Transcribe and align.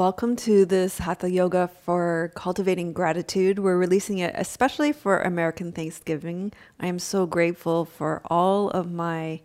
Welcome 0.00 0.34
to 0.36 0.64
this 0.64 0.96
Hatha 0.96 1.30
Yoga 1.30 1.68
for 1.84 2.32
cultivating 2.34 2.94
gratitude. 2.94 3.58
We're 3.58 3.76
releasing 3.76 4.16
it 4.16 4.32
especially 4.34 4.92
for 4.92 5.20
American 5.20 5.72
Thanksgiving. 5.72 6.54
I 6.80 6.86
am 6.86 6.98
so 6.98 7.26
grateful 7.26 7.84
for 7.84 8.22
all 8.30 8.70
of 8.70 8.90
my 8.90 9.42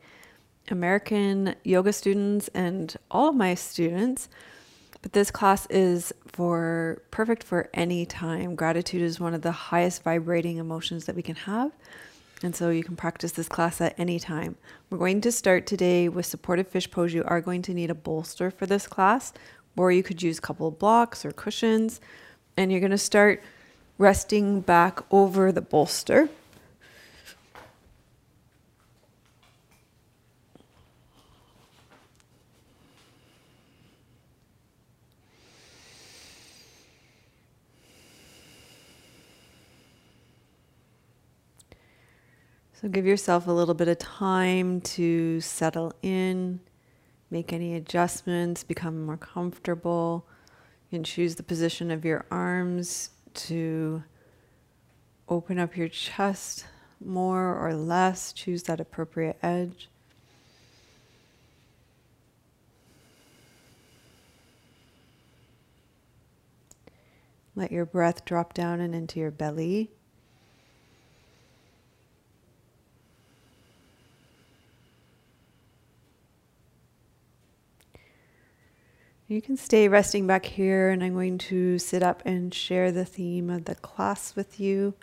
American 0.71 1.55
yoga 1.65 1.91
students 1.91 2.47
and 2.53 2.95
all 3.11 3.27
of 3.27 3.35
my 3.35 3.53
students. 3.53 4.29
But 5.01 5.11
this 5.11 5.29
class 5.29 5.65
is 5.69 6.13
for 6.25 7.01
perfect 7.11 7.43
for 7.43 7.69
any 7.73 8.05
time. 8.05 8.55
Gratitude 8.55 9.01
is 9.01 9.19
one 9.19 9.33
of 9.33 9.41
the 9.41 9.51
highest 9.51 10.03
vibrating 10.03 10.55
emotions 10.55 11.03
that 11.07 11.17
we 11.17 11.21
can 11.21 11.35
have. 11.35 11.73
And 12.43 12.55
so 12.55 12.69
you 12.69 12.83
can 12.83 12.95
practice 12.95 13.31
this 13.31 13.47
class 13.47 13.81
at 13.81 13.95
any 13.97 14.19
time. 14.19 14.55
We're 14.89 14.97
going 14.97 15.21
to 15.21 15.31
start 15.31 15.65
today 15.65 16.09
with 16.09 16.25
supportive 16.25 16.67
fish 16.67 16.91
pose. 16.91 17.13
You 17.13 17.23
are 17.25 17.41
going 17.41 17.61
to 17.63 17.73
need 17.73 17.89
a 17.89 17.95
bolster 17.95 18.51
for 18.51 18.65
this 18.65 18.87
class, 18.87 19.33
or 19.77 19.91
you 19.91 20.03
could 20.03 20.21
use 20.21 20.37
a 20.37 20.41
couple 20.41 20.67
of 20.67 20.79
blocks 20.79 21.25
or 21.25 21.31
cushions. 21.31 21.99
And 22.57 22.71
you're 22.71 22.79
going 22.79 22.91
to 22.91 22.97
start 22.97 23.43
resting 23.97 24.61
back 24.61 24.99
over 25.11 25.51
the 25.51 25.61
bolster. 25.61 26.29
So 42.81 42.89
give 42.89 43.05
yourself 43.07 43.47
a 43.47 43.51
little 43.51 43.73
bit 43.73 43.87
of 43.87 43.97
time 43.97 44.79
to 44.81 45.41
settle 45.41 45.93
in, 46.03 46.59
make 47.35 47.51
any 47.51 47.75
adjustments, 47.75 48.63
become 48.63 49.05
more 49.05 49.17
comfortable. 49.17 50.25
You 50.89 50.99
can 50.99 51.03
choose 51.03 51.35
the 51.35 51.43
position 51.43 51.91
of 51.91 52.05
your 52.05 52.25
arms 52.31 53.09
to 53.33 54.01
open 55.27 55.59
up 55.59 55.75
your 55.75 55.89
chest 55.89 56.65
more 57.03 57.53
or 57.53 57.73
less, 57.73 58.31
choose 58.31 58.63
that 58.63 58.79
appropriate 58.79 59.37
edge. 59.43 59.89
Let 67.53 67.69
your 67.69 67.85
breath 67.85 68.23
drop 68.23 68.53
down 68.53 68.79
and 68.79 68.95
into 68.95 69.19
your 69.19 69.31
belly. 69.31 69.91
You 79.35 79.41
can 79.41 79.57
stay 79.57 79.89
resting 79.89 80.27
back 80.27 80.45
here, 80.45 80.89
and 80.89 81.03
I'm 81.03 81.11
going 81.11 81.37
to 81.39 81.77
sit 81.77 82.01
up 82.01 82.21
and 82.23 82.53
share 82.53 82.89
the 82.89 83.03
theme 83.03 83.49
of 83.49 83.65
the 83.65 83.75
class 83.75 84.33
with 84.33 84.61
you. 84.61 84.93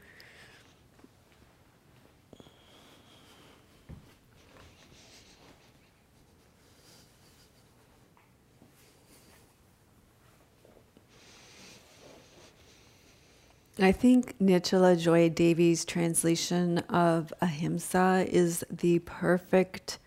I 13.78 13.92
think 13.92 14.38
Nischala 14.38 14.98
Joy 14.98 15.28
Devi's 15.28 15.84
translation 15.84 16.78
of 16.88 17.34
ahimsa 17.42 18.26
is 18.30 18.64
the 18.70 19.00
perfect 19.00 19.98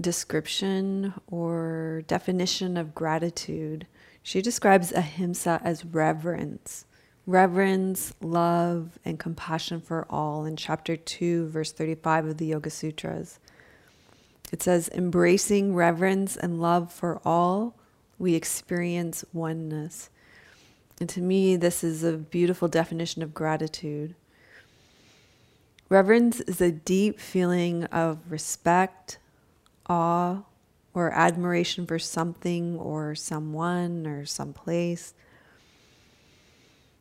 description 0.00 1.14
or 1.26 2.02
definition 2.06 2.76
of 2.76 2.94
gratitude. 2.94 3.86
She 4.22 4.42
describes 4.42 4.92
ahimsa 4.92 5.60
as 5.62 5.84
reverence, 5.84 6.84
reverence, 7.26 8.12
love, 8.20 8.98
and 9.04 9.18
compassion 9.18 9.80
for 9.80 10.06
all 10.10 10.44
in 10.44 10.56
chapter 10.56 10.96
2, 10.96 11.48
verse 11.48 11.72
35 11.72 12.26
of 12.26 12.38
the 12.38 12.46
Yoga 12.46 12.70
Sutras. 12.70 13.38
It 14.52 14.62
says, 14.62 14.88
embracing 14.94 15.74
reverence 15.74 16.36
and 16.36 16.60
love 16.60 16.92
for 16.92 17.20
all, 17.24 17.74
we 18.18 18.34
experience 18.34 19.24
oneness. 19.32 20.08
And 21.00 21.08
to 21.10 21.20
me, 21.20 21.56
this 21.56 21.84
is 21.84 22.02
a 22.02 22.12
beautiful 22.16 22.68
definition 22.68 23.22
of 23.22 23.34
gratitude. 23.34 24.14
Reverence 25.88 26.40
is 26.40 26.60
a 26.60 26.72
deep 26.72 27.20
feeling 27.20 27.84
of 27.84 28.18
respect, 28.30 29.18
awe 29.88 30.42
or 30.94 31.12
admiration 31.12 31.86
for 31.86 31.98
something 31.98 32.78
or 32.78 33.14
someone 33.14 34.06
or 34.06 34.24
someplace. 34.24 35.14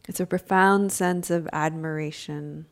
It's 0.07 0.19
a 0.19 0.25
profound 0.25 0.91
sense 0.91 1.29
of 1.29 1.47
admiration. 1.53 2.65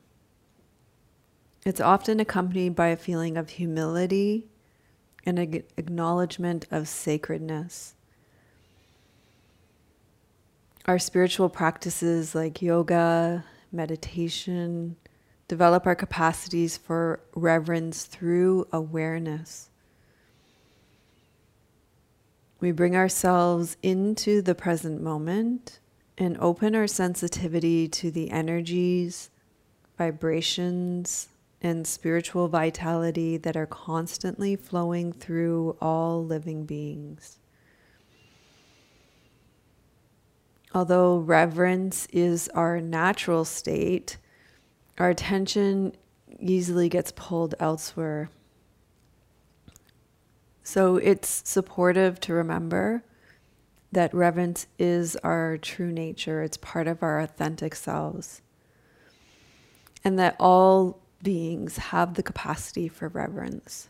It's 1.66 1.80
often 1.80 2.20
accompanied 2.20 2.76
by 2.76 2.88
a 2.88 2.98
feeling 2.98 3.38
of 3.38 3.52
humility 3.52 4.48
and 5.26 5.40
an 5.40 5.64
acknowledgement 5.78 6.68
of 6.70 6.88
sacredness. 6.88 7.96
Our 10.86 11.00
spiritual 11.00 11.48
practices 11.48 12.36
like 12.36 12.62
yoga, 12.62 13.46
meditation, 13.72 14.98
develop 15.48 15.88
our 15.88 15.96
capacities 15.96 16.78
for 16.78 17.22
reverence 17.34 18.04
through 18.04 18.68
awareness. 18.74 19.70
We 22.64 22.72
bring 22.72 22.96
ourselves 22.96 23.76
into 23.84 24.42
the 24.42 24.56
present 24.56 25.02
moment 25.02 25.82
and 26.18 26.38
open 26.38 26.76
our 26.76 26.88
sensitivity 26.88 27.90
to 27.90 28.10
the 28.10 28.32
energies, 28.32 29.30
vibrations, 29.98 31.28
and 31.62 31.86
spiritual 31.86 32.48
vitality 32.48 33.36
that 33.36 33.58
are 33.58 33.66
constantly 33.66 34.56
flowing 34.56 35.12
through 35.12 35.76
all 35.82 36.24
living 36.24 36.64
beings. 36.64 37.38
Although 40.74 41.18
reverence 41.18 42.08
is 42.14 42.48
our 42.56 42.80
natural 42.80 43.44
state, 43.44 44.16
our 44.98 45.10
attention 45.10 45.98
easily 46.40 46.88
gets 46.88 47.12
pulled 47.12 47.56
elsewhere 47.60 48.30
so 50.64 50.98
it's 50.98 51.42
supportive 51.46 52.20
to 52.22 52.34
remember 52.34 53.04
that 53.92 54.14
reverence 54.14 54.66
is 54.80 55.16
our 55.18 55.58
true 55.58 55.92
nature, 55.92 56.42
it's 56.42 56.58
part 56.58 56.88
of 56.88 57.04
our 57.04 57.20
authentic 57.20 57.76
selves. 57.76 58.42
And 60.04 60.18
that 60.18 60.36
all 60.40 61.00
beings 61.22 61.78
have 61.78 62.16
the 62.16 62.24
capacity 62.24 62.88
for 62.88 63.08
reverence. 63.08 63.88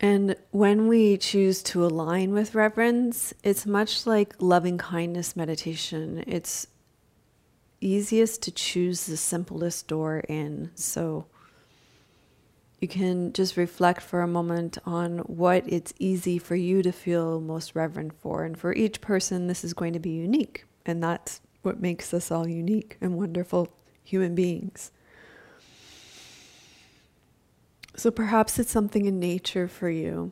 And 0.00 0.36
when 0.50 0.86
we 0.86 1.16
choose 1.16 1.62
to 1.64 1.84
align 1.84 2.32
with 2.32 2.54
reverence, 2.54 3.34
it's 3.42 3.66
much 3.66 4.06
like 4.06 4.34
loving 4.38 4.78
kindness 4.78 5.34
meditation. 5.34 6.22
It's 6.26 6.68
easiest 7.80 8.42
to 8.42 8.52
choose 8.52 9.06
the 9.06 9.16
simplest 9.16 9.88
door 9.88 10.20
in. 10.28 10.70
So, 10.74 11.26
you 12.80 12.86
can 12.86 13.32
just 13.32 13.56
reflect 13.56 14.02
for 14.02 14.20
a 14.20 14.28
moment 14.28 14.78
on 14.86 15.18
what 15.18 15.64
it's 15.66 15.92
easy 15.98 16.38
for 16.38 16.54
you 16.54 16.82
to 16.82 16.92
feel 16.92 17.40
most 17.40 17.74
reverent 17.74 18.12
for. 18.20 18.44
And 18.44 18.56
for 18.56 18.72
each 18.72 19.00
person, 19.00 19.48
this 19.48 19.64
is 19.64 19.74
going 19.74 19.94
to 19.94 19.98
be 19.98 20.10
unique. 20.10 20.64
And 20.86 21.02
that's 21.02 21.40
what 21.62 21.80
makes 21.80 22.14
us 22.14 22.30
all 22.30 22.46
unique 22.46 22.96
and 23.00 23.16
wonderful 23.16 23.68
human 24.04 24.34
beings. 24.34 24.92
So 27.96 28.12
perhaps 28.12 28.60
it's 28.60 28.70
something 28.70 29.06
in 29.06 29.18
nature 29.18 29.66
for 29.66 29.90
you, 29.90 30.30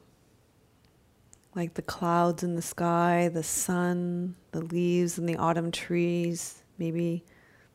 like 1.57 1.75
the 1.75 1.83
clouds 1.83 2.45
in 2.45 2.55
the 2.55 2.63
sky, 2.63 3.29
the 3.33 3.43
sun, 3.43 4.37
the 4.53 4.61
leaves 4.61 5.19
in 5.19 5.27
the 5.27 5.37
autumn 5.37 5.73
trees, 5.73 6.63
maybe 6.79 7.25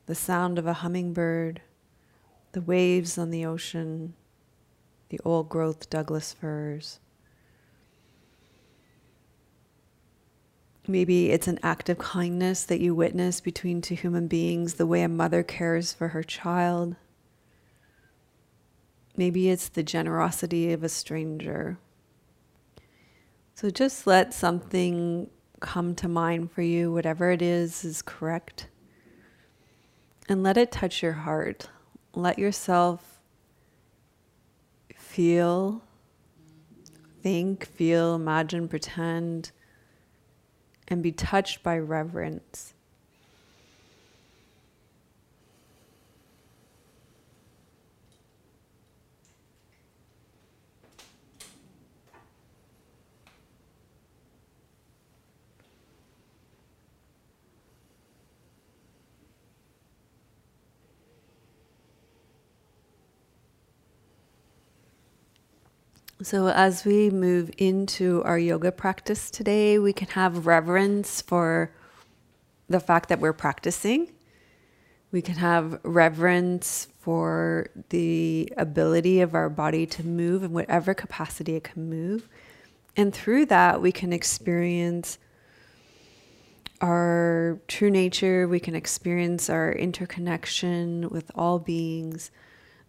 the 0.05 0.15
sound 0.15 0.57
of 0.57 0.65
a 0.65 0.75
hummingbird, 0.75 1.61
the 2.53 2.61
waves 2.61 3.17
on 3.17 3.31
the 3.31 3.45
ocean 3.45 4.13
the 5.11 5.19
old 5.25 5.49
growth 5.49 5.89
Douglas 5.89 6.31
firs. 6.31 7.01
Maybe 10.87 11.31
it's 11.31 11.49
an 11.49 11.59
act 11.61 11.89
of 11.89 11.97
kindness 11.97 12.63
that 12.63 12.79
you 12.79 12.95
witness 12.95 13.41
between 13.41 13.81
two 13.81 13.95
human 13.95 14.27
beings, 14.27 14.75
the 14.75 14.87
way 14.87 15.03
a 15.03 15.09
mother 15.09 15.43
cares 15.43 15.91
for 15.91 16.09
her 16.09 16.23
child. 16.23 16.95
Maybe 19.17 19.49
it's 19.49 19.67
the 19.67 19.83
generosity 19.83 20.71
of 20.71 20.81
a 20.81 20.89
stranger. 20.89 21.77
So 23.53 23.69
just 23.69 24.07
let 24.07 24.33
something 24.33 25.29
come 25.59 25.93
to 25.95 26.07
mind 26.07 26.53
for 26.53 26.61
you, 26.61 26.89
whatever 26.89 27.31
it 27.31 27.41
is, 27.41 27.83
is 27.83 28.01
correct. 28.01 28.69
And 30.29 30.41
let 30.41 30.55
it 30.55 30.71
touch 30.71 31.03
your 31.03 31.11
heart. 31.11 31.67
Let 32.15 32.39
yourself 32.39 33.10
feel 35.11 35.81
think, 37.21 37.65
feel, 37.65 38.15
imagine, 38.15 38.67
pretend, 38.67 39.51
and 40.87 41.03
be 41.03 41.11
touched 41.11 41.61
by 41.61 41.77
reverence. 41.77 42.73
So, 66.23 66.49
as 66.49 66.85
we 66.85 67.09
move 67.09 67.49
into 67.57 68.21
our 68.25 68.37
yoga 68.37 68.71
practice 68.71 69.31
today, 69.31 69.79
we 69.79 69.91
can 69.91 70.07
have 70.09 70.45
reverence 70.45 71.19
for 71.19 71.71
the 72.69 72.79
fact 72.79 73.09
that 73.09 73.19
we're 73.19 73.33
practicing. 73.33 74.11
We 75.11 75.23
can 75.23 75.35
have 75.35 75.79
reverence 75.81 76.87
for 76.99 77.71
the 77.89 78.53
ability 78.55 79.21
of 79.21 79.33
our 79.33 79.49
body 79.49 79.87
to 79.87 80.05
move 80.05 80.43
in 80.43 80.53
whatever 80.53 80.93
capacity 80.93 81.55
it 81.55 81.63
can 81.63 81.89
move. 81.89 82.29
And 82.95 83.11
through 83.11 83.47
that, 83.47 83.81
we 83.81 83.91
can 83.91 84.13
experience 84.13 85.17
our 86.81 87.59
true 87.67 87.89
nature, 87.89 88.47
we 88.47 88.59
can 88.59 88.75
experience 88.75 89.49
our 89.49 89.71
interconnection 89.71 91.09
with 91.09 91.31
all 91.33 91.57
beings 91.57 92.29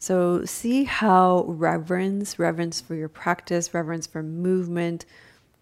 so, 0.03 0.45
see 0.45 0.83
how 0.83 1.45
reverence, 1.47 2.37
reverence 2.37 2.81
for 2.81 2.97
your 2.97 3.09
practice, 3.09 3.73
reverence 3.73 4.05
for 4.05 4.21
movement 4.21 5.07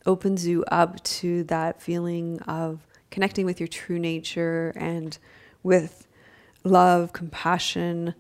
opens 0.07 0.47
you 0.47 0.65
up 0.69 1.05
to 1.05 1.45
that 1.45 1.83
feeling 1.83 2.41
of 2.49 2.87
connecting 3.11 3.45
with 3.45 3.61
your 3.61 3.67
true 3.67 3.99
nature 3.99 4.73
and 4.77 5.19
with 5.63 6.07
love, 6.65 7.13
compassion, 7.13 8.15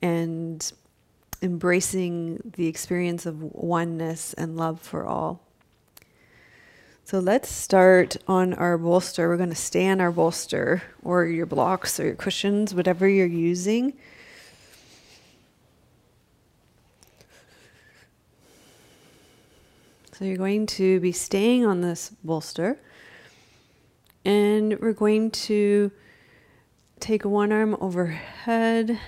and 0.00 0.72
embracing 1.42 2.52
the 2.56 2.68
experience 2.68 3.26
of 3.26 3.42
oneness 3.42 4.34
and 4.34 4.56
love 4.56 4.80
for 4.80 5.04
all. 5.04 5.40
So 7.04 7.18
let's 7.18 7.50
start 7.50 8.16
on 8.28 8.54
our 8.54 8.78
bolster. 8.78 9.28
We're 9.28 9.36
going 9.36 9.48
to 9.48 9.56
stay 9.56 9.88
on 9.88 10.00
our 10.00 10.12
bolster 10.12 10.84
or 11.02 11.24
your 11.24 11.46
blocks 11.46 11.98
or 11.98 12.04
your 12.04 12.14
cushions, 12.14 12.76
whatever 12.76 13.08
you're 13.08 13.26
using. 13.26 13.94
So 20.18 20.24
you're 20.24 20.36
going 20.36 20.66
to 20.66 20.98
be 20.98 21.12
staying 21.12 21.64
on 21.64 21.80
this 21.80 22.10
bolster 22.24 22.80
and 24.24 24.76
we're 24.80 24.92
going 24.92 25.30
to 25.30 25.92
take 26.98 27.24
one 27.24 27.52
arm 27.52 27.76
overhead 27.80 28.98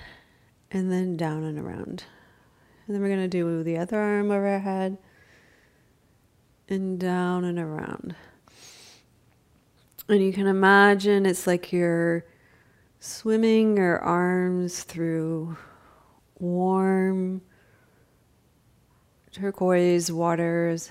and 0.71 0.89
then 0.89 1.17
down 1.17 1.43
and 1.43 1.59
around. 1.59 2.05
And 2.87 2.95
then 2.95 3.01
we're 3.01 3.09
going 3.09 3.19
to 3.19 3.27
do 3.27 3.61
the 3.61 3.77
other 3.77 3.99
arm 3.99 4.31
overhead 4.31 4.99
and 6.69 6.97
down 6.97 7.43
and 7.43 7.59
around. 7.59 8.15
And 10.07 10.23
you 10.23 10.31
can 10.31 10.47
imagine 10.47 11.25
it's 11.25 11.45
like 11.45 11.73
you're 11.73 12.23
swimming 13.01 13.75
your 13.75 13.99
arms 13.99 14.83
through 14.83 15.57
warm 16.39 17.41
turquoise 19.33 20.09
waters 20.09 20.89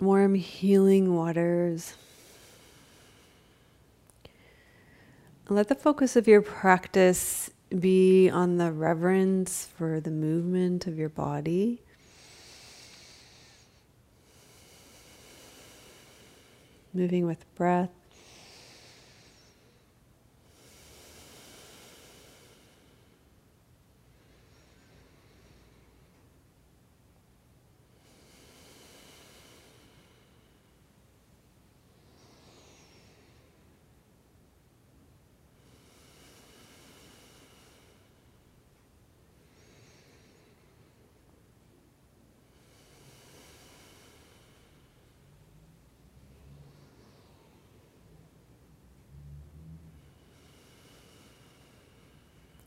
warm, 0.00 0.34
healing 0.34 1.14
waters. 1.14 1.94
Let 5.48 5.68
the 5.68 5.74
focus 5.74 6.14
of 6.14 6.28
your 6.28 6.42
practice 6.42 7.50
be 7.76 8.30
on 8.30 8.56
the 8.58 8.70
reverence 8.72 9.68
for 9.76 10.00
the 10.00 10.10
movement 10.10 10.86
of 10.86 10.98
your 10.98 11.08
body. 11.08 11.82
Moving 16.94 17.26
with 17.26 17.44
breath. 17.54 17.99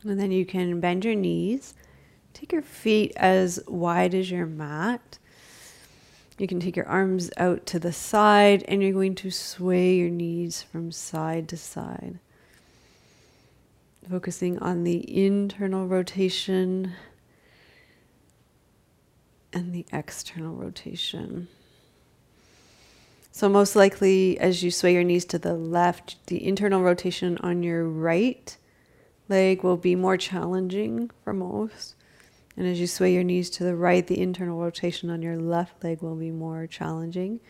And 0.04 0.20
then 0.20 0.30
you 0.30 0.44
can 0.44 0.80
bend 0.80 1.04
your 1.04 1.14
knees. 1.14 1.74
Take 2.34 2.52
your 2.52 2.62
feet 2.62 3.12
as 3.16 3.60
wide 3.66 4.14
as 4.14 4.30
your 4.30 4.46
mat. 4.46 5.18
You 6.36 6.46
can 6.46 6.60
take 6.60 6.76
your 6.76 6.88
arms 6.88 7.30
out 7.36 7.64
to 7.66 7.78
the 7.78 7.92
side 7.92 8.64
and 8.66 8.82
you're 8.82 8.92
going 8.92 9.14
to 9.16 9.30
sway 9.30 9.94
your 9.94 10.10
knees 10.10 10.62
from 10.62 10.90
side 10.90 11.48
to 11.48 11.56
side. 11.56 12.18
Focusing 14.10 14.58
on 14.58 14.84
the 14.84 15.24
internal 15.24 15.86
rotation 15.86 16.92
and 19.52 19.72
the 19.72 19.86
external 19.92 20.54
rotation. 20.54 21.48
So, 23.30 23.48
most 23.48 23.74
likely, 23.74 24.38
as 24.38 24.62
you 24.62 24.70
sway 24.70 24.92
your 24.92 25.04
knees 25.04 25.24
to 25.26 25.38
the 25.38 25.54
left, 25.54 26.16
the 26.26 26.46
internal 26.46 26.82
rotation 26.82 27.38
on 27.38 27.62
your 27.62 27.84
right 27.84 28.56
leg 29.28 29.62
will 29.62 29.76
be 29.76 29.96
more 29.96 30.16
challenging 30.16 31.10
for 31.22 31.32
most. 31.32 31.94
And 32.56 32.66
as 32.66 32.80
you 32.80 32.86
sway 32.86 33.12
your 33.12 33.24
knees 33.24 33.50
to 33.50 33.64
the 33.64 33.74
right, 33.74 34.06
the 34.06 34.20
internal 34.20 34.60
rotation 34.60 35.10
on 35.10 35.22
your 35.22 35.36
left 35.36 35.82
leg 35.82 36.02
will 36.02 36.14
be 36.14 36.30
more 36.30 36.66
challenging. 36.66 37.40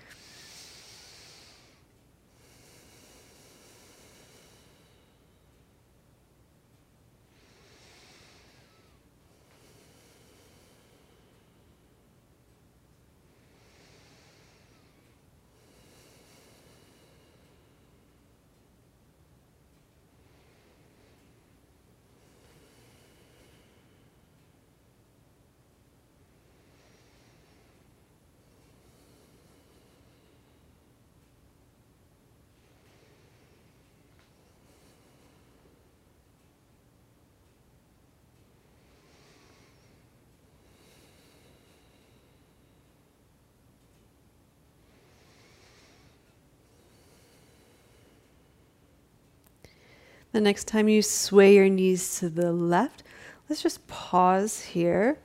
The 50.35 50.41
next 50.41 50.67
time 50.67 50.89
you 50.89 51.01
sway 51.01 51.55
your 51.55 51.69
knees 51.69 52.19
to 52.19 52.29
the 52.29 52.51
left, 52.51 53.05
let's 53.49 53.63
just 53.63 53.87
pause 53.87 54.61
here. 54.61 55.17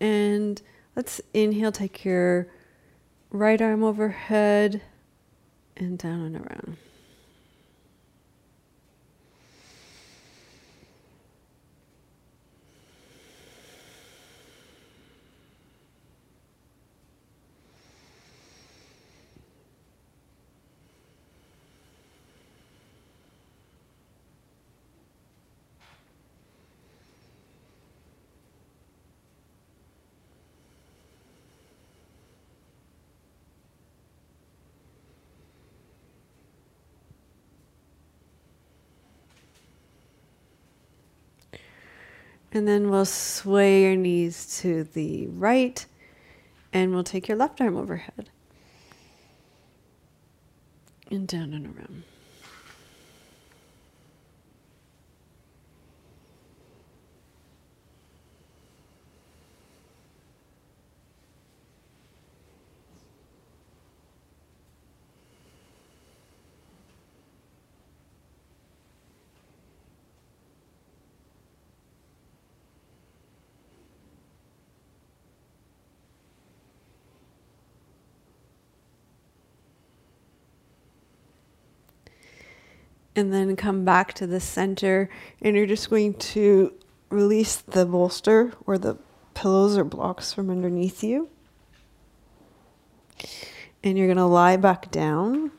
And 0.00 0.60
let's 0.96 1.20
inhale, 1.32 1.70
take 1.70 2.04
your 2.04 2.48
right 3.30 3.62
arm 3.62 3.84
overhead 3.84 4.82
and 5.76 5.96
down 5.96 6.22
and 6.22 6.36
around. 6.38 6.76
And 42.52 42.66
then 42.66 42.90
we'll 42.90 43.04
sway 43.04 43.82
your 43.82 43.96
knees 43.96 44.58
to 44.60 44.84
the 44.84 45.26
right 45.28 45.84
and 46.72 46.92
we'll 46.92 47.04
take 47.04 47.28
your 47.28 47.36
left 47.36 47.60
arm 47.60 47.76
overhead 47.76 48.30
and 51.10 51.26
down 51.26 51.52
and 51.52 51.66
around. 51.66 52.04
And 83.18 83.32
then 83.32 83.56
come 83.56 83.84
back 83.84 84.12
to 84.14 84.26
the 84.26 84.40
center 84.40 85.10
and 85.42 85.56
you're 85.56 85.66
just 85.66 85.90
going 85.90 86.14
to 86.14 86.72
release 87.10 87.56
the 87.56 87.84
bolster 87.84 88.52
or 88.66 88.78
the 88.78 88.96
pillows 89.34 89.76
or 89.76 89.84
blocks 89.84 90.32
from 90.32 90.50
underneath 90.50 91.02
you 91.02 91.28
and 93.82 93.98
you're 93.98 94.06
going 94.06 94.16
to 94.16 94.24
lie 94.24 94.56
back 94.56 94.90
down 94.90 95.50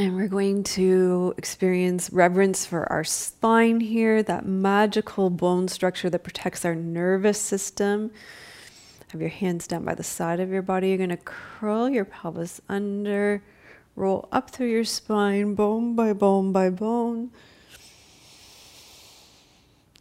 And 0.00 0.14
we're 0.14 0.28
going 0.28 0.62
to 0.62 1.34
experience 1.36 2.10
reverence 2.12 2.64
for 2.64 2.90
our 2.90 3.02
spine 3.02 3.80
here, 3.80 4.22
that 4.22 4.46
magical 4.46 5.28
bone 5.28 5.66
structure 5.66 6.08
that 6.08 6.22
protects 6.22 6.64
our 6.64 6.76
nervous 6.76 7.40
system. 7.40 8.12
Have 9.12 9.22
your 9.22 9.30
hands 9.30 9.66
down 9.66 9.84
by 9.84 9.94
the 9.94 10.04
side 10.04 10.38
of 10.38 10.50
your 10.50 10.60
body. 10.60 10.88
You're 10.88 10.98
going 10.98 11.08
to 11.08 11.16
curl 11.16 11.88
your 11.88 12.04
pelvis 12.04 12.60
under, 12.68 13.42
roll 13.96 14.28
up 14.30 14.50
through 14.50 14.68
your 14.68 14.84
spine, 14.84 15.54
bone 15.54 15.96
by 15.96 16.12
bone 16.12 16.52
by 16.52 16.68
bone. 16.68 17.30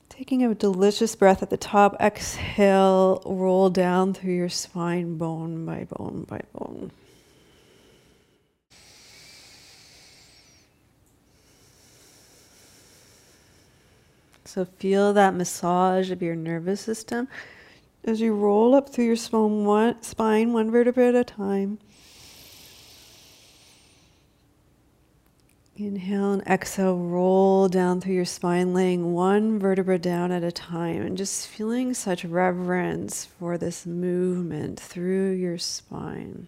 Taking 0.10 0.44
a 0.44 0.54
delicious 0.54 1.16
breath 1.16 1.42
at 1.42 1.50
the 1.50 1.58
top, 1.58 1.96
exhale, 2.02 3.22
roll 3.26 3.70
down 3.70 4.14
through 4.14 4.34
your 4.34 4.50
spine, 4.50 5.18
bone 5.18 5.66
by 5.66 5.86
bone 5.86 6.26
by 6.28 6.42
bone. 6.52 6.92
So 14.44 14.66
feel 14.66 15.14
that 15.14 15.34
massage 15.34 16.10
of 16.10 16.22
your 16.22 16.36
nervous 16.36 16.82
system 16.82 17.30
as 18.08 18.22
you 18.22 18.34
roll 18.34 18.74
up 18.74 18.90
through 18.90 19.06
your 19.06 19.16
spine 19.16 19.66
one, 19.66 20.02
spine, 20.02 20.54
one 20.54 20.72
vertebra 20.72 21.10
at 21.10 21.16
a 21.16 21.24
time. 21.24 21.78
Inhale 25.76 26.32
and 26.32 26.48
exhale, 26.48 26.98
roll 26.98 27.68
down 27.68 28.02
through 28.02 28.16
your 28.16 28.26
spine, 28.26 28.74
laying 28.74 29.14
one 29.14 29.60
vertebra 29.60 30.00
down 30.00 30.32
at 30.32 30.44
a 30.44 30.52
time, 30.52 31.04
and 31.04 31.16
just 31.16 31.48
feeling 31.48 31.94
such 31.94 32.26
reverence 32.26 33.26
for 33.26 33.60
this 33.60 33.86
movement 33.86 34.80
through 34.80 35.32
your 35.32 35.60
spine. 35.60 36.48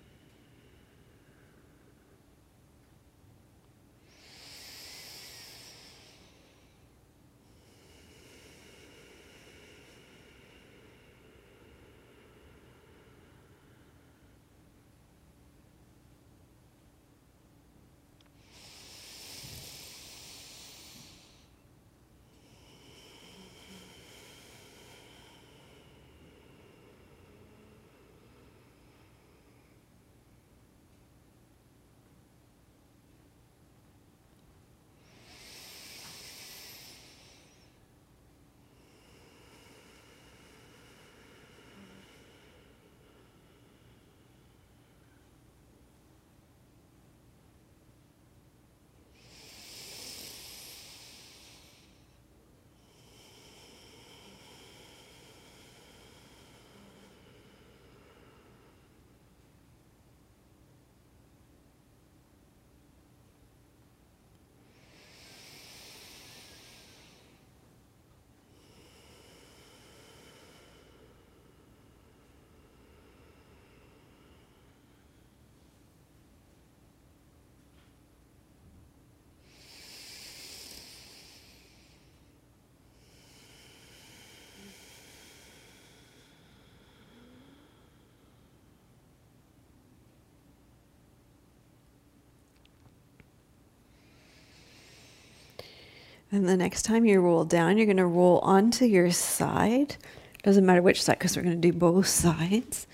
And 96.32 96.48
the 96.48 96.58
next 96.58 96.84
time 96.84 97.06
you 97.06 97.20
roll 97.22 97.44
down, 97.44 97.78
you're 97.78 97.88
going 97.88 97.98
to 97.98 98.06
roll 98.06 98.40
onto 98.40 98.86
your 98.86 99.12
side. 99.12 99.96
Doesn't 100.44 100.66
matter 100.66 100.82
which 100.82 101.02
side 101.02 101.18
because 101.18 101.36
we're 101.36 101.44
going 101.44 101.60
to 101.60 101.72
do 101.72 101.78
both 101.78 102.08
sides. 102.08 102.88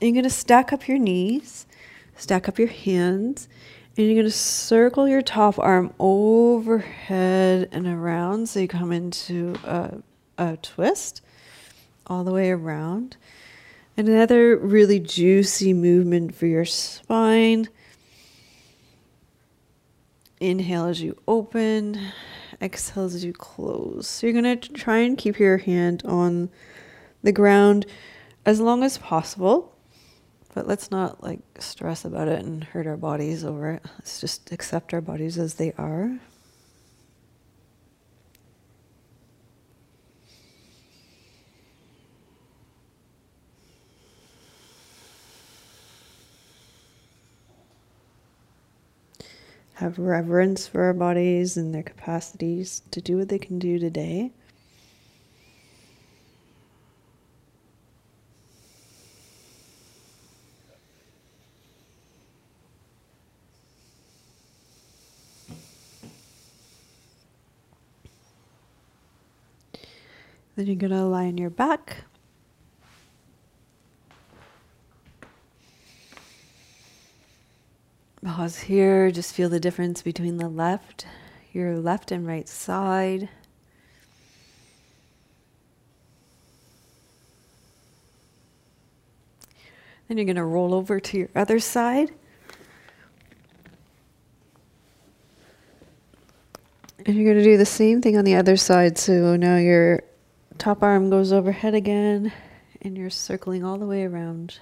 And 0.00 0.08
you're 0.08 0.22
going 0.22 0.24
to 0.24 0.30
stack 0.30 0.72
up 0.72 0.88
your 0.88 0.98
knees, 0.98 1.66
stack 2.16 2.48
up 2.48 2.58
your 2.58 2.68
hands, 2.68 3.48
and 3.96 4.06
you're 4.06 4.14
going 4.14 4.26
to 4.26 4.30
circle 4.30 5.08
your 5.08 5.22
top 5.22 5.58
arm 5.58 5.92
overhead 5.98 7.68
and 7.72 7.86
around. 7.86 8.48
So 8.48 8.60
you 8.60 8.68
come 8.68 8.92
into 8.92 9.56
a, 9.64 9.98
a 10.38 10.56
twist 10.56 11.22
all 12.06 12.24
the 12.24 12.32
way 12.32 12.50
around. 12.50 13.16
And 13.96 14.08
another 14.08 14.56
really 14.56 15.00
juicy 15.00 15.72
movement 15.72 16.34
for 16.34 16.46
your 16.46 16.64
spine 16.64 17.68
Inhale 20.40 20.86
as 20.86 21.00
you 21.00 21.16
open, 21.26 22.00
exhale 22.60 23.04
as 23.04 23.24
you 23.24 23.32
close. 23.32 24.06
So 24.06 24.26
you're 24.26 24.40
going 24.40 24.58
to 24.58 24.72
try 24.72 24.98
and 24.98 25.18
keep 25.18 25.38
your 25.38 25.58
hand 25.58 26.02
on 26.04 26.50
the 27.22 27.32
ground 27.32 27.86
as 28.46 28.60
long 28.60 28.82
as 28.82 28.98
possible. 28.98 29.74
But 30.54 30.66
let's 30.66 30.90
not 30.90 31.22
like 31.22 31.40
stress 31.58 32.04
about 32.04 32.28
it 32.28 32.44
and 32.44 32.64
hurt 32.64 32.86
our 32.86 32.96
bodies 32.96 33.44
over 33.44 33.70
it. 33.72 33.82
Let's 33.98 34.20
just 34.20 34.50
accept 34.50 34.94
our 34.94 35.00
bodies 35.00 35.38
as 35.38 35.54
they 35.54 35.72
are. 35.78 36.18
Have 49.78 49.96
reverence 49.96 50.66
for 50.66 50.82
our 50.82 50.92
bodies 50.92 51.56
and 51.56 51.72
their 51.72 51.84
capacities 51.84 52.82
to 52.90 53.00
do 53.00 53.16
what 53.16 53.28
they 53.28 53.38
can 53.38 53.60
do 53.60 53.78
today. 53.78 54.32
Then 70.56 70.66
you're 70.66 70.74
going 70.74 70.90
to 70.90 71.04
lie 71.04 71.26
on 71.26 71.38
your 71.38 71.50
back. 71.50 71.98
Pause 78.48 78.60
here. 78.60 79.10
Just 79.10 79.34
feel 79.34 79.50
the 79.50 79.60
difference 79.60 80.00
between 80.00 80.38
the 80.38 80.48
left, 80.48 81.04
your 81.52 81.76
left 81.76 82.10
and 82.10 82.26
right 82.26 82.48
side. 82.48 83.28
Then 90.08 90.16
you're 90.16 90.24
going 90.24 90.36
to 90.36 90.44
roll 90.44 90.72
over 90.72 90.98
to 90.98 91.18
your 91.18 91.28
other 91.36 91.58
side. 91.58 92.10
And 97.04 97.14
you're 97.14 97.30
going 97.30 97.44
to 97.44 97.44
do 97.44 97.58
the 97.58 97.66
same 97.66 98.00
thing 98.00 98.16
on 98.16 98.24
the 98.24 98.36
other 98.36 98.56
side. 98.56 98.96
So 98.96 99.36
now 99.36 99.58
your 99.58 100.02
top 100.56 100.82
arm 100.82 101.10
goes 101.10 101.34
overhead 101.34 101.74
again, 101.74 102.32
and 102.80 102.96
you're 102.96 103.10
circling 103.10 103.62
all 103.62 103.76
the 103.76 103.84
way 103.84 104.04
around. 104.04 104.58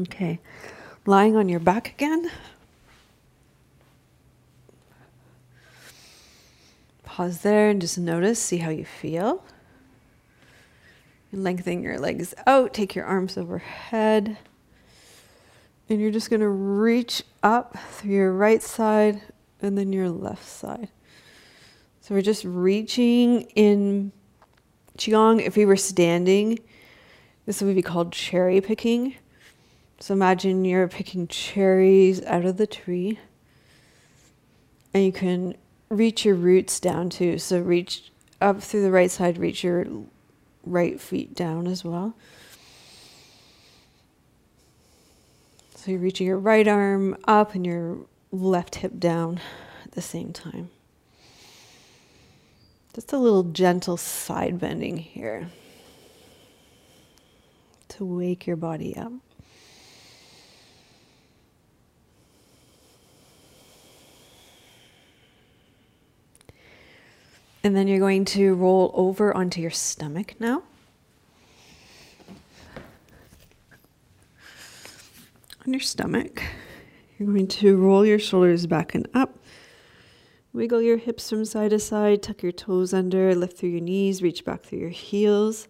Okay. 0.00 0.40
Lying 1.06 1.36
on 1.36 1.48
your 1.48 1.60
back 1.60 1.88
again. 1.88 2.30
Pause 7.04 7.40
there 7.40 7.70
and 7.70 7.80
just 7.80 7.96
notice, 7.96 8.38
see 8.38 8.58
how 8.58 8.70
you 8.70 8.84
feel. 8.84 9.42
And 11.32 11.42
lengthen 11.42 11.82
your 11.82 11.98
legs 11.98 12.34
out, 12.46 12.74
take 12.74 12.94
your 12.94 13.06
arms 13.06 13.38
overhead. 13.38 14.36
And 15.88 16.00
you're 16.00 16.10
just 16.10 16.28
going 16.28 16.40
to 16.40 16.48
reach 16.48 17.22
up 17.42 17.78
through 17.92 18.12
your 18.12 18.32
right 18.32 18.62
side 18.62 19.22
and 19.62 19.78
then 19.78 19.92
your 19.92 20.10
left 20.10 20.46
side. 20.46 20.88
So 22.00 22.14
we're 22.14 22.22
just 22.22 22.44
reaching 22.44 23.42
in 23.54 24.12
Qigong. 24.98 25.40
If 25.40 25.56
we 25.56 25.64
were 25.64 25.76
standing, 25.76 26.58
this 27.46 27.62
would 27.62 27.74
be 27.74 27.82
called 27.82 28.12
cherry 28.12 28.60
picking. 28.60 29.14
So 29.98 30.14
imagine 30.14 30.64
you're 30.64 30.88
picking 30.88 31.26
cherries 31.26 32.22
out 32.24 32.44
of 32.44 32.58
the 32.58 32.66
tree 32.66 33.18
and 34.92 35.04
you 35.04 35.12
can 35.12 35.56
reach 35.88 36.24
your 36.24 36.34
roots 36.34 36.78
down 36.80 37.10
too. 37.10 37.38
So 37.38 37.60
reach 37.60 38.10
up 38.40 38.62
through 38.62 38.82
the 38.82 38.90
right 38.90 39.10
side, 39.10 39.38
reach 39.38 39.64
your 39.64 39.86
right 40.64 41.00
feet 41.00 41.34
down 41.34 41.66
as 41.66 41.84
well. 41.84 42.14
So 45.74 45.92
you're 45.92 46.00
reaching 46.00 46.26
your 46.26 46.38
right 46.38 46.66
arm 46.66 47.16
up 47.24 47.54
and 47.54 47.64
your 47.64 47.98
left 48.32 48.76
hip 48.76 48.98
down 48.98 49.40
at 49.84 49.92
the 49.92 50.02
same 50.02 50.32
time. 50.32 50.70
Just 52.94 53.12
a 53.12 53.18
little 53.18 53.44
gentle 53.44 53.96
side 53.96 54.58
bending 54.58 54.96
here 54.96 55.48
to 57.88 58.04
wake 58.04 58.46
your 58.46 58.56
body 58.56 58.96
up. 58.96 59.12
And 67.66 67.74
then 67.74 67.88
you're 67.88 67.98
going 67.98 68.24
to 68.26 68.54
roll 68.54 68.92
over 68.94 69.36
onto 69.36 69.60
your 69.60 69.72
stomach 69.72 70.34
now. 70.38 70.62
On 75.66 75.72
your 75.72 75.80
stomach, 75.80 76.44
you're 77.18 77.26
going 77.26 77.48
to 77.48 77.76
roll 77.76 78.06
your 78.06 78.20
shoulders 78.20 78.68
back 78.68 78.94
and 78.94 79.08
up. 79.14 79.40
Wiggle 80.52 80.80
your 80.80 80.96
hips 80.96 81.28
from 81.28 81.44
side 81.44 81.70
to 81.70 81.80
side, 81.80 82.22
tuck 82.22 82.40
your 82.40 82.52
toes 82.52 82.94
under, 82.94 83.34
lift 83.34 83.58
through 83.58 83.70
your 83.70 83.80
knees, 83.80 84.22
reach 84.22 84.44
back 84.44 84.62
through 84.62 84.78
your 84.78 84.90
heels. 84.90 85.66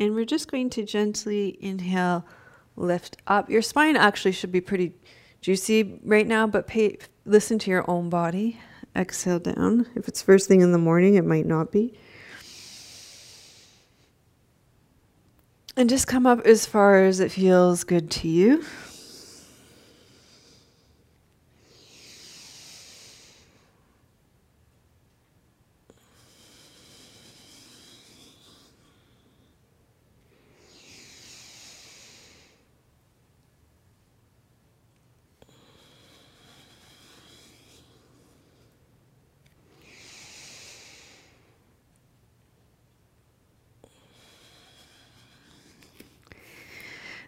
And 0.00 0.16
we're 0.16 0.24
just 0.24 0.50
going 0.50 0.68
to 0.70 0.82
gently 0.82 1.56
inhale, 1.60 2.26
lift 2.74 3.18
up. 3.28 3.48
Your 3.48 3.62
spine 3.62 3.94
actually 3.94 4.32
should 4.32 4.50
be 4.50 4.60
pretty 4.60 4.94
juicy 5.40 6.00
right 6.02 6.26
now, 6.26 6.48
but 6.48 6.66
pay, 6.66 6.98
listen 7.24 7.60
to 7.60 7.70
your 7.70 7.88
own 7.88 8.08
body 8.10 8.58
exhale 8.96 9.38
down. 9.38 9.86
If 9.94 10.08
it's 10.08 10.22
first 10.22 10.48
thing 10.48 10.60
in 10.60 10.72
the 10.72 10.78
morning, 10.78 11.14
it 11.14 11.24
might 11.24 11.46
not 11.46 11.72
be. 11.72 11.98
And 15.76 15.88
just 15.88 16.06
come 16.06 16.26
up 16.26 16.46
as 16.46 16.66
far 16.66 17.02
as 17.02 17.18
it 17.18 17.32
feels 17.32 17.82
good 17.82 18.10
to 18.12 18.28
you. 18.28 18.64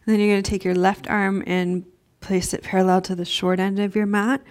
Then 0.06 0.20
you're 0.20 0.28
going 0.28 0.42
to 0.42 0.50
take 0.50 0.64
your 0.64 0.74
left 0.74 1.08
arm 1.08 1.42
and 1.46 1.84
place 2.20 2.54
it 2.54 2.62
parallel 2.62 3.00
to 3.02 3.14
the 3.14 3.24
short 3.24 3.60
end 3.60 3.78
of 3.78 3.94
your 3.94 4.06
mat. 4.06 4.42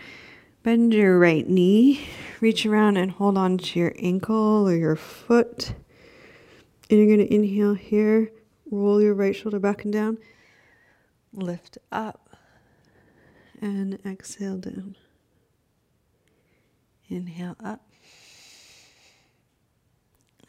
Bend 0.64 0.94
your 0.94 1.20
right 1.20 1.48
knee, 1.48 2.08
reach 2.42 2.66
around 2.66 2.98
and 2.98 3.12
hold 3.12 3.38
on 3.38 3.58
to 3.58 3.80
your 3.80 3.94
ankle 4.00 4.68
or 4.68 4.76
your 4.76 4.96
foot. 4.96 5.74
And 6.90 7.00
you're 7.00 7.08
going 7.08 7.28
to 7.28 7.34
inhale 7.34 7.74
here, 7.74 8.32
roll 8.70 9.02
your 9.02 9.14
right 9.14 9.36
shoulder 9.36 9.60
back 9.60 9.84
and 9.84 9.94
down, 9.94 10.18
lift 11.34 11.78
up, 11.92 12.30
and 13.62 14.00
exhale 14.06 14.58
down. 14.58 14.96
Inhale 17.08 17.56
up, 17.64 17.88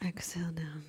exhale 0.02 0.52
down. 0.52 0.84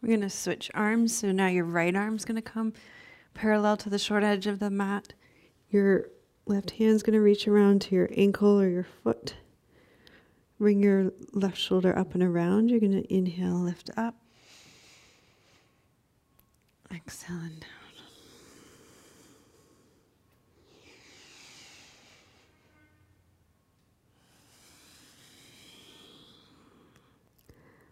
We're 0.00 0.08
going 0.08 0.20
to 0.20 0.30
switch 0.30 0.70
arms. 0.74 1.16
So 1.16 1.32
now 1.32 1.48
your 1.48 1.64
right 1.64 1.94
arm's 1.94 2.24
going 2.24 2.36
to 2.36 2.42
come 2.42 2.72
parallel 3.34 3.76
to 3.78 3.90
the 3.90 3.98
short 3.98 4.22
edge 4.22 4.46
of 4.46 4.58
the 4.58 4.70
mat. 4.70 5.14
Your 5.70 6.08
left 6.46 6.72
hand's 6.72 7.02
going 7.02 7.14
to 7.14 7.20
reach 7.20 7.48
around 7.48 7.82
to 7.82 7.94
your 7.94 8.08
ankle 8.16 8.60
or 8.60 8.68
your 8.68 8.86
foot. 9.02 9.34
Bring 10.58 10.82
your 10.82 11.12
left 11.32 11.58
shoulder 11.58 11.96
up 11.96 12.14
and 12.14 12.22
around. 12.22 12.70
You're 12.70 12.80
going 12.80 13.02
to 13.02 13.14
inhale, 13.14 13.56
lift 13.56 13.90
up. 13.96 14.14
Exhale 16.94 17.36
and 17.36 17.60
down. 17.60 17.70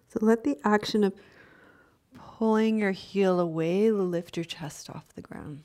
So 0.09 0.21
let 0.25 0.45
the 0.45 0.57
action 0.65 1.03
of 1.03 1.13
pulling 2.45 2.79
your 2.79 2.93
heel 2.93 3.41
away, 3.41 3.91
lift 3.91 4.37
your 4.37 4.45
chest 4.45 4.91
off 4.91 5.15
the 5.15 5.23
ground. 5.23 5.63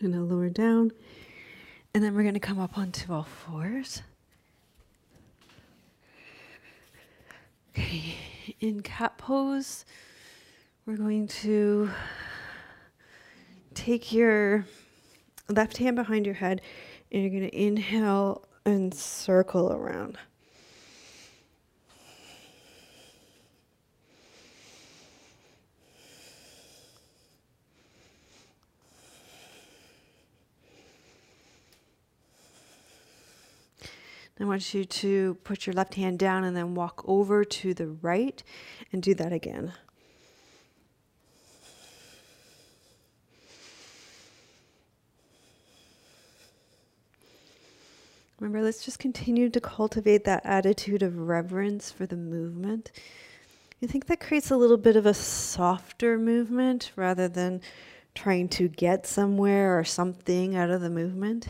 Gonna 0.00 0.22
lower 0.22 0.48
down. 0.48 0.92
And 1.94 2.02
then 2.02 2.14
we're 2.14 2.24
gonna 2.24 2.40
come 2.40 2.58
up 2.58 2.78
onto 2.78 3.12
all 3.12 3.24
fours. 3.24 4.02
Okay, 7.70 8.16
in 8.60 8.82
cat 8.82 9.16
pose, 9.18 9.84
we're 10.86 10.96
going 10.96 11.28
to 11.28 11.90
take 13.74 14.12
your 14.12 14.66
left 15.48 15.76
hand 15.76 15.96
behind 15.96 16.26
your 16.26 16.34
head 16.34 16.60
and 17.12 17.22
you're 17.22 17.30
going 17.30 17.48
to 17.48 17.56
inhale 17.56 18.44
and 18.64 18.92
circle 18.94 19.72
around. 19.72 20.18
I 34.40 34.44
want 34.44 34.72
you 34.72 34.86
to 34.86 35.34
put 35.44 35.66
your 35.66 35.74
left 35.74 35.94
hand 35.94 36.18
down 36.18 36.44
and 36.44 36.56
then 36.56 36.74
walk 36.74 37.02
over 37.06 37.44
to 37.44 37.74
the 37.74 37.88
right 37.88 38.42
and 38.90 39.02
do 39.02 39.14
that 39.14 39.34
again. 39.34 39.74
Remember, 48.38 48.62
let's 48.62 48.82
just 48.82 48.98
continue 48.98 49.50
to 49.50 49.60
cultivate 49.60 50.24
that 50.24 50.40
attitude 50.46 51.02
of 51.02 51.18
reverence 51.18 51.92
for 51.92 52.06
the 52.06 52.16
movement. 52.16 52.90
You 53.80 53.88
think 53.88 54.06
that 54.06 54.20
creates 54.20 54.50
a 54.50 54.56
little 54.56 54.78
bit 54.78 54.96
of 54.96 55.04
a 55.04 55.12
softer 55.12 56.16
movement 56.18 56.92
rather 56.96 57.28
than 57.28 57.60
trying 58.14 58.48
to 58.48 58.68
get 58.68 59.06
somewhere 59.06 59.78
or 59.78 59.84
something 59.84 60.56
out 60.56 60.70
of 60.70 60.80
the 60.80 60.88
movement? 60.88 61.48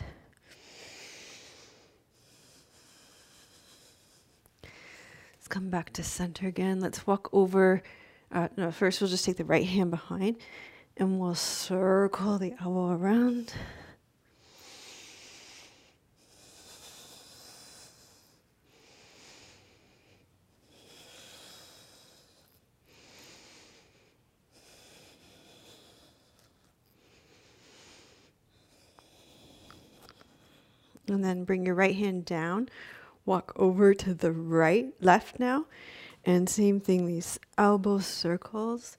Come 5.51 5.69
back 5.69 5.91
to 5.91 6.01
center 6.01 6.47
again. 6.47 6.79
Let's 6.79 7.05
walk 7.05 7.29
over. 7.33 7.83
Uh, 8.31 8.47
no, 8.55 8.71
first 8.71 9.01
we'll 9.01 9.09
just 9.09 9.25
take 9.25 9.35
the 9.35 9.43
right 9.43 9.65
hand 9.65 9.91
behind 9.91 10.37
and 10.95 11.19
we'll 11.19 11.35
circle 11.35 12.37
the 12.39 12.55
elbow 12.61 12.91
around. 12.91 13.53
And 31.09 31.21
then 31.21 31.43
bring 31.43 31.65
your 31.65 31.75
right 31.75 31.93
hand 31.93 32.23
down. 32.23 32.69
Walk 33.25 33.53
over 33.55 33.93
to 33.93 34.13
the 34.13 34.31
right, 34.31 34.93
left 34.99 35.39
now. 35.39 35.65
And 36.25 36.49
same 36.49 36.79
thing, 36.79 37.05
these 37.05 37.39
elbow 37.57 37.99
circles. 37.99 38.97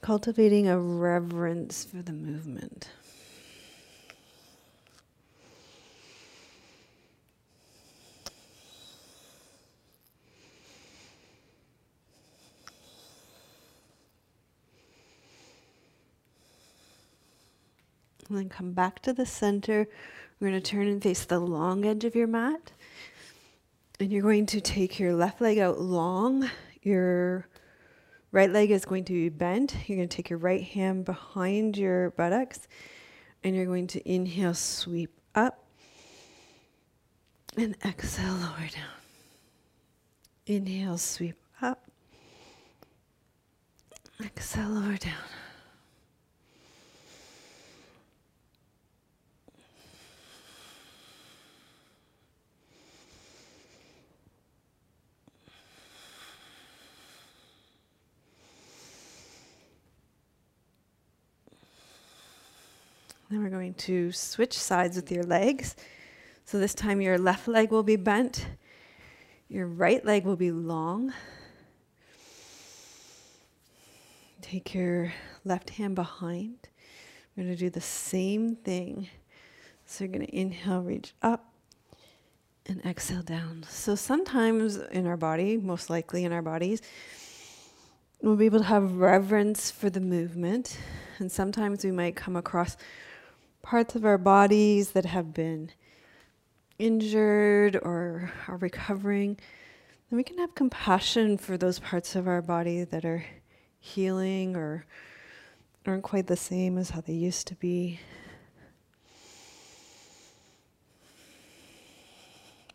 Cultivating 0.00 0.68
a 0.68 0.78
reverence 0.78 1.84
for 1.84 2.02
the 2.02 2.12
movement. 2.12 2.90
And 18.28 18.38
then 18.38 18.48
come 18.48 18.72
back 18.72 19.00
to 19.02 19.12
the 19.12 19.26
center 19.26 19.86
we're 20.38 20.50
going 20.50 20.60
to 20.60 20.70
turn 20.70 20.86
and 20.86 21.02
face 21.02 21.24
the 21.24 21.38
long 21.38 21.84
edge 21.86 22.04
of 22.04 22.14
your 22.14 22.26
mat. 22.26 22.72
And 23.98 24.12
you're 24.12 24.22
going 24.22 24.46
to 24.46 24.60
take 24.60 24.98
your 24.98 25.14
left 25.14 25.40
leg 25.40 25.58
out 25.58 25.80
long. 25.80 26.50
Your 26.82 27.48
right 28.32 28.50
leg 28.50 28.70
is 28.70 28.84
going 28.84 29.04
to 29.04 29.12
be 29.14 29.28
bent. 29.30 29.74
You're 29.86 29.96
going 29.96 30.08
to 30.08 30.16
take 30.16 30.28
your 30.28 30.38
right 30.38 30.62
hand 30.62 31.06
behind 31.06 31.78
your 31.78 32.10
buttocks. 32.10 32.68
And 33.42 33.56
you're 33.56 33.64
going 33.64 33.86
to 33.88 34.08
inhale, 34.08 34.52
sweep 34.52 35.18
up. 35.34 35.64
And 37.56 37.74
exhale, 37.84 38.34
lower 38.34 38.68
down. 38.70 38.96
Inhale, 40.46 40.98
sweep 40.98 41.36
up. 41.62 41.90
Exhale, 44.22 44.68
lower 44.68 44.98
down. 44.98 45.14
Then 63.28 63.42
we're 63.42 63.50
going 63.50 63.74
to 63.74 64.12
switch 64.12 64.56
sides 64.56 64.96
with 64.96 65.10
your 65.10 65.24
legs. 65.24 65.74
So 66.44 66.58
this 66.60 66.74
time 66.74 67.00
your 67.00 67.18
left 67.18 67.48
leg 67.48 67.72
will 67.72 67.82
be 67.82 67.96
bent, 67.96 68.46
your 69.48 69.66
right 69.66 70.04
leg 70.04 70.24
will 70.24 70.36
be 70.36 70.52
long. 70.52 71.12
Take 74.42 74.74
your 74.74 75.12
left 75.44 75.70
hand 75.70 75.96
behind. 75.96 76.68
We're 77.36 77.44
going 77.44 77.56
to 77.56 77.58
do 77.58 77.70
the 77.70 77.80
same 77.80 78.54
thing. 78.54 79.08
So 79.86 80.04
you're 80.04 80.12
going 80.12 80.26
to 80.26 80.36
inhale, 80.36 80.82
reach 80.82 81.14
up, 81.20 81.52
and 82.66 82.84
exhale 82.84 83.22
down. 83.22 83.64
So 83.68 83.96
sometimes 83.96 84.76
in 84.76 85.06
our 85.06 85.16
body, 85.16 85.56
most 85.56 85.90
likely 85.90 86.24
in 86.24 86.32
our 86.32 86.42
bodies, 86.42 86.80
we'll 88.22 88.36
be 88.36 88.46
able 88.46 88.60
to 88.60 88.64
have 88.64 88.96
reverence 88.98 89.70
for 89.70 89.90
the 89.90 90.00
movement. 90.00 90.78
And 91.18 91.30
sometimes 91.30 91.84
we 91.84 91.90
might 91.90 92.14
come 92.14 92.36
across 92.36 92.76
parts 93.66 93.96
of 93.96 94.04
our 94.04 94.16
bodies 94.16 94.92
that 94.92 95.04
have 95.04 95.34
been 95.34 95.68
injured 96.78 97.74
or 97.74 98.30
are 98.46 98.58
recovering, 98.58 99.36
then 100.08 100.16
we 100.16 100.22
can 100.22 100.38
have 100.38 100.54
compassion 100.54 101.36
for 101.36 101.58
those 101.58 101.80
parts 101.80 102.14
of 102.14 102.28
our 102.28 102.40
body 102.40 102.84
that 102.84 103.04
are 103.04 103.24
healing 103.80 104.54
or 104.54 104.86
aren't 105.84 106.04
quite 106.04 106.28
the 106.28 106.36
same 106.36 106.78
as 106.78 106.90
how 106.90 107.00
they 107.00 107.12
used 107.12 107.48
to 107.48 107.56
be. 107.56 107.98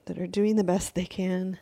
That 0.06 0.20
are 0.20 0.28
doing 0.28 0.58
the 0.58 0.64
best 0.66 0.94
they 0.94 1.06
can. 1.06 1.58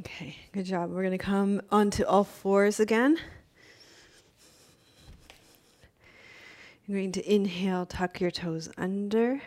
Okay, 0.00 0.36
good 0.52 0.66
job. 0.66 0.90
We're 0.90 1.02
going 1.02 1.16
to 1.16 1.24
come 1.24 1.62
onto 1.72 2.04
all 2.04 2.24
fours 2.24 2.80
again. 2.80 3.16
You're 6.86 6.98
going 6.98 7.12
to 7.12 7.34
inhale, 7.34 7.86
tuck 7.86 8.20
your 8.20 8.30
toes 8.30 8.68
under. 8.76 9.40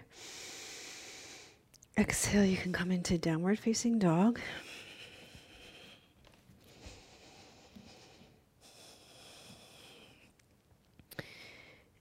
Exhale, 1.95 2.43
you 2.43 2.57
can 2.57 2.73
come 2.73 2.89
into 2.89 3.19
downward 3.19 3.59
facing 3.59 3.99
dog. 3.99 4.39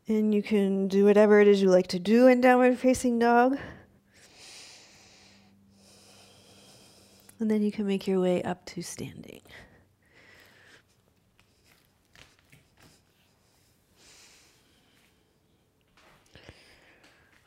And 0.07 0.35
you 0.35 0.43
can 0.43 0.89
do 0.89 1.05
whatever 1.05 1.41
it 1.41 1.49
is 1.49 1.61
you 1.61 1.69
like 1.69 1.89
to 1.89 1.99
do 1.99 2.29
in 2.29 2.41
downward 2.41 2.79
facing 2.79 3.19
dog. 3.19 3.59
And 7.41 7.51
then 7.51 7.63
you 7.63 7.71
can 7.71 7.87
make 7.87 8.07
your 8.07 8.21
way 8.21 8.43
up 8.43 8.65
to 8.67 8.83
standing. 8.83 9.43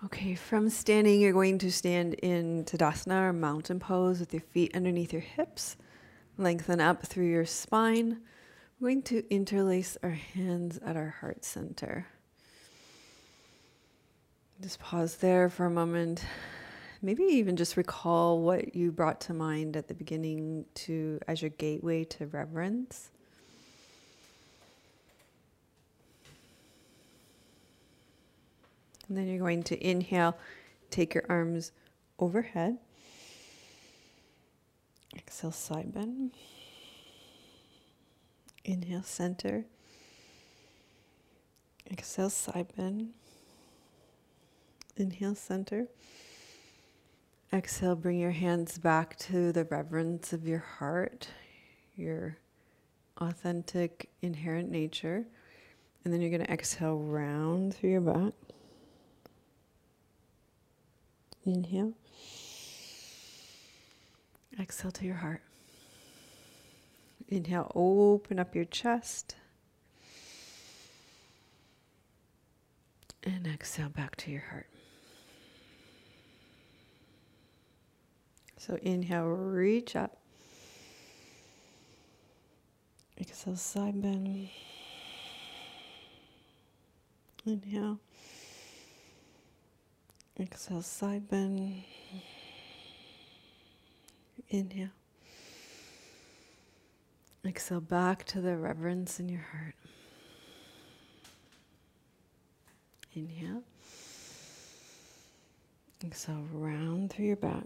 Okay, 0.05 0.33
from 0.33 0.69
standing, 0.69 1.21
you're 1.21 1.31
going 1.31 1.59
to 1.59 1.71
stand 1.71 2.15
in 2.15 2.65
Tadasana 2.65 3.29
or 3.29 3.33
mountain 3.33 3.79
pose 3.79 4.19
with 4.19 4.33
your 4.33 4.41
feet 4.41 4.75
underneath 4.75 5.13
your 5.13 5.21
hips. 5.21 5.77
Lengthen 6.37 6.81
up 6.81 7.05
through 7.05 7.27
your 7.27 7.45
spine. 7.45 8.21
We're 8.79 8.89
going 8.89 9.03
to 9.03 9.23
interlace 9.31 9.97
our 10.01 10.09
hands 10.09 10.79
at 10.83 10.97
our 10.97 11.15
heart 11.21 11.45
center. 11.45 12.07
Just 14.59 14.79
pause 14.79 15.17
there 15.17 15.49
for 15.49 15.67
a 15.67 15.69
moment 15.69 16.23
maybe 17.01 17.23
even 17.23 17.55
just 17.55 17.77
recall 17.77 18.39
what 18.41 18.75
you 18.75 18.91
brought 18.91 19.19
to 19.21 19.33
mind 19.33 19.75
at 19.75 19.87
the 19.87 19.93
beginning 19.93 20.65
to 20.75 21.19
as 21.27 21.41
your 21.41 21.49
gateway 21.49 22.03
to 22.05 22.27
reverence. 22.27 23.09
And 29.07 29.17
then 29.17 29.27
you're 29.27 29.39
going 29.39 29.63
to 29.63 29.85
inhale, 29.85 30.37
take 30.89 31.13
your 31.13 31.25
arms 31.27 31.71
overhead. 32.17 32.77
Exhale, 35.17 35.51
side 35.51 35.93
bend. 35.93 36.31
Inhale, 38.63 39.03
center. 39.03 39.65
Exhale, 41.91 42.29
side 42.29 42.67
bend. 42.77 43.09
Inhale, 44.95 45.35
center. 45.35 45.87
Exhale, 47.53 47.97
bring 47.97 48.17
your 48.17 48.31
hands 48.31 48.77
back 48.77 49.17
to 49.17 49.51
the 49.51 49.65
reverence 49.65 50.31
of 50.31 50.47
your 50.47 50.59
heart, 50.59 51.27
your 51.97 52.37
authentic, 53.17 54.09
inherent 54.21 54.71
nature. 54.71 55.25
And 56.05 56.13
then 56.13 56.21
you're 56.21 56.29
going 56.29 56.45
to 56.45 56.51
exhale 56.51 56.97
round 56.97 57.75
through 57.75 57.89
your 57.91 58.01
back. 58.01 58.33
Inhale. 61.45 61.93
Exhale 64.57 64.91
to 64.91 65.05
your 65.05 65.15
heart. 65.15 65.41
Inhale, 67.27 67.69
open 67.75 68.39
up 68.39 68.55
your 68.55 68.65
chest. 68.65 69.35
And 73.23 73.45
exhale 73.45 73.89
back 73.89 74.15
to 74.17 74.31
your 74.31 74.41
heart. 74.41 74.70
So 78.67 78.77
inhale, 78.83 79.23
reach 79.23 79.95
up. 79.95 80.17
Exhale, 83.19 83.55
side 83.55 83.99
bend. 83.99 84.49
Inhale. 87.43 87.97
Exhale, 90.39 90.83
side 90.83 91.27
bend. 91.27 91.81
Inhale. 94.49 94.89
Exhale 97.43 97.81
back 97.81 98.25
to 98.25 98.41
the 98.41 98.55
reverence 98.55 99.19
in 99.19 99.27
your 99.27 99.41
heart. 99.41 99.75
Inhale. 103.15 103.63
Exhale 106.03 106.45
round 106.51 107.11
through 107.11 107.25
your 107.25 107.35
back. 107.37 107.65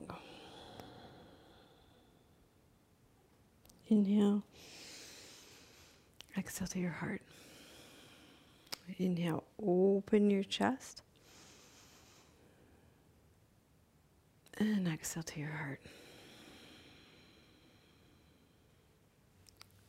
Inhale. 3.90 4.44
Exhale 6.38 6.68
to 6.68 6.80
your 6.80 6.92
heart. 6.92 7.22
Inhale, 8.98 9.44
open 9.64 10.30
your 10.30 10.44
chest. 10.44 11.02
And 14.58 14.88
exhale 14.88 15.24
to 15.24 15.40
your 15.40 15.52
heart. 15.52 15.82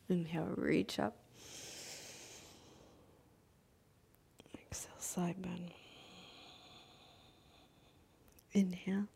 Inhale, 0.09 0.51
reach 0.57 0.99
up. 0.99 1.17
Exhale, 4.67 4.93
side 4.99 5.43
bend. 5.43 5.71
Inhale. 8.53 9.07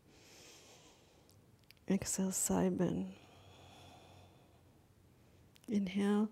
Exhale, 1.88 2.32
side 2.32 2.76
bend. 2.76 3.12
Inhale. 5.70 6.28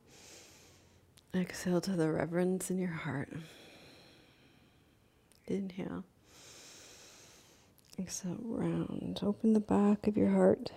Exhale 1.32 1.80
to 1.82 1.92
the 1.92 2.10
reverence 2.10 2.70
in 2.70 2.78
your 2.78 2.90
heart. 2.90 3.28
Inhale. 5.46 6.02
Exhale, 7.98 8.36
round. 8.42 9.20
Open 9.22 9.52
the 9.52 9.60
back 9.60 10.06
of 10.08 10.16
your 10.16 10.30
heart. 10.30 10.72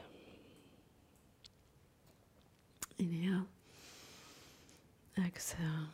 Inhale. 3.00 3.48
Exhale. 5.18 5.90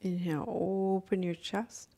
Inhale, 0.00 0.44
open 0.46 1.22
your 1.22 1.34
chest. 1.34 1.88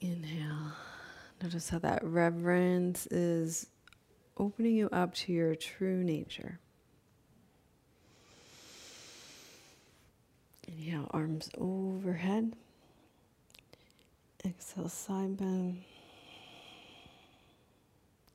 Inhale. 0.00 0.72
Notice 1.42 1.68
how 1.68 1.78
that 1.80 2.02
reverence 2.02 3.06
is 3.08 3.66
opening 4.36 4.76
you 4.76 4.88
up 4.92 5.14
to 5.14 5.32
your 5.32 5.54
true 5.54 6.02
nature. 6.02 6.58
Inhale, 10.68 11.08
arms 11.12 11.50
overhead. 11.56 12.54
Exhale, 14.44 14.88
side 14.88 15.36
bend. 15.36 15.82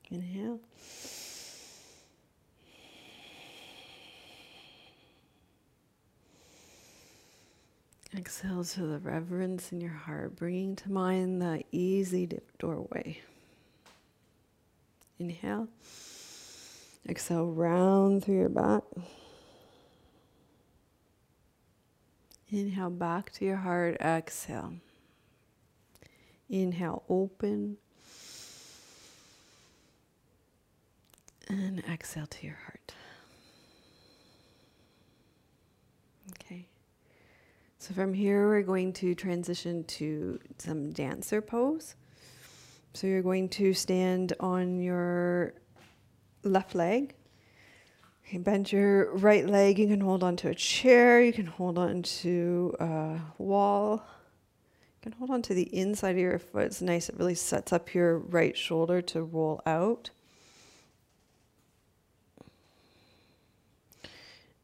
Inhale. 0.10 0.60
Exhale 8.18 8.66
to 8.66 8.88
the 8.88 9.00
reverence 9.00 9.72
in 9.72 9.80
your 9.80 9.92
heart, 9.92 10.36
bringing 10.36 10.76
to 10.76 10.92
mind 10.92 11.42
the 11.42 11.64
easy 11.72 12.28
doorway. 12.60 13.22
Inhale. 15.22 15.68
Exhale, 17.08 17.46
round 17.46 18.24
through 18.26 18.40
your 18.40 18.50
back. 18.50 18.82
Inhale 22.50 22.90
back 22.90 23.32
to 23.34 23.46
your 23.46 23.58
heart. 23.58 23.98
Exhale. 24.02 24.74
Inhale, 26.50 27.04
open. 27.08 27.78
And 31.48 31.84
exhale 31.88 32.26
to 32.26 32.46
your 32.48 32.58
heart. 32.66 32.96
Okay. 36.32 36.66
So 37.78 37.94
from 37.94 38.16
here, 38.16 38.48
we're 38.48 38.64
going 38.64 38.92
to 38.94 39.14
transition 39.14 39.84
to 39.84 40.40
some 40.58 40.92
dancer 40.92 41.42
pose. 41.44 41.94
So 42.94 43.08
you're 43.08 43.22
going 43.22 43.50
to 43.50 43.74
stand 43.74 44.34
on 44.40 44.80
your 44.80 45.54
left 46.44 46.76
leg. 46.76 47.16
Bend 48.34 48.72
your 48.72 49.14
right 49.16 49.46
leg. 49.46 49.78
You 49.78 49.88
can 49.88 50.00
hold 50.00 50.24
onto 50.24 50.48
a 50.48 50.56
chair. 50.56 51.22
You 51.22 51.34
can 51.34 51.46
hold 51.46 51.78
onto 51.78 52.72
a 52.80 53.20
wall. 53.38 54.06
You 54.96 55.02
can 55.04 55.12
hold 55.14 55.32
onto 55.32 55.54
the 55.54 55.64
inside 55.76 56.12
of 56.12 56.18
your 56.18 56.40
foot. 56.40 56.68
It's 56.68 56.82
nice. 56.82 57.10
It 57.10 57.18
really 57.18 57.36
sets 57.36 57.74
up 57.74 57.94
your 57.94 58.20
right 58.20 58.56
shoulder 58.56 59.02
to 59.02 59.24
roll 59.24 59.62
out. 59.66 60.12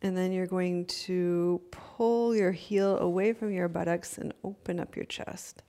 And 0.02 0.16
then 0.16 0.32
you're 0.32 0.48
going 0.48 0.86
to 0.86 1.60
pull 1.72 2.36
your 2.36 2.52
heel 2.52 2.98
away 3.00 3.34
from 3.34 3.52
your 3.52 3.68
buttocks 3.68 4.18
and 4.18 4.34
open 4.44 4.80
up 4.80 4.96
your 4.96 5.06
chest. 5.06 5.64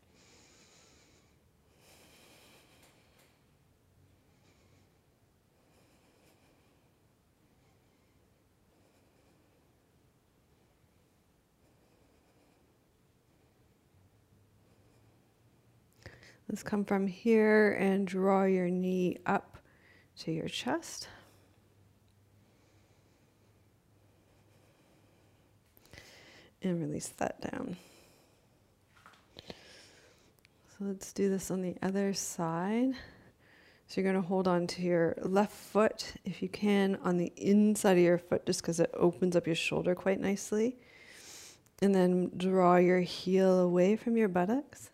Let's 16.48 16.62
come 16.62 16.84
from 16.84 17.06
here 17.06 17.72
and 17.74 18.06
draw 18.06 18.44
your 18.44 18.70
knee 18.70 19.18
up 19.26 19.58
to 20.20 20.32
your 20.32 20.48
chest. 20.48 21.08
And 26.62 26.80
release 26.80 27.08
that 27.18 27.40
down. 27.40 27.76
So 29.46 30.84
let's 30.86 31.12
do 31.12 31.28
this 31.28 31.50
on 31.50 31.60
the 31.60 31.76
other 31.82 32.14
side. 32.14 32.94
So 33.86 34.00
you're 34.00 34.10
going 34.10 34.22
to 34.22 34.26
hold 34.26 34.48
on 34.48 34.66
to 34.68 34.82
your 34.82 35.16
left 35.22 35.52
foot, 35.52 36.14
if 36.24 36.42
you 36.42 36.48
can, 36.48 36.98
on 37.04 37.18
the 37.18 37.32
inside 37.36 37.92
of 37.92 38.04
your 38.04 38.18
foot, 38.18 38.46
just 38.46 38.62
because 38.62 38.80
it 38.80 38.90
opens 38.94 39.36
up 39.36 39.46
your 39.46 39.54
shoulder 39.54 39.94
quite 39.94 40.20
nicely. 40.20 40.78
And 41.82 41.94
then 41.94 42.30
draw 42.36 42.76
your 42.76 43.00
heel 43.00 43.60
away 43.60 43.96
from 43.96 44.16
your 44.16 44.28
buttocks. 44.28 44.90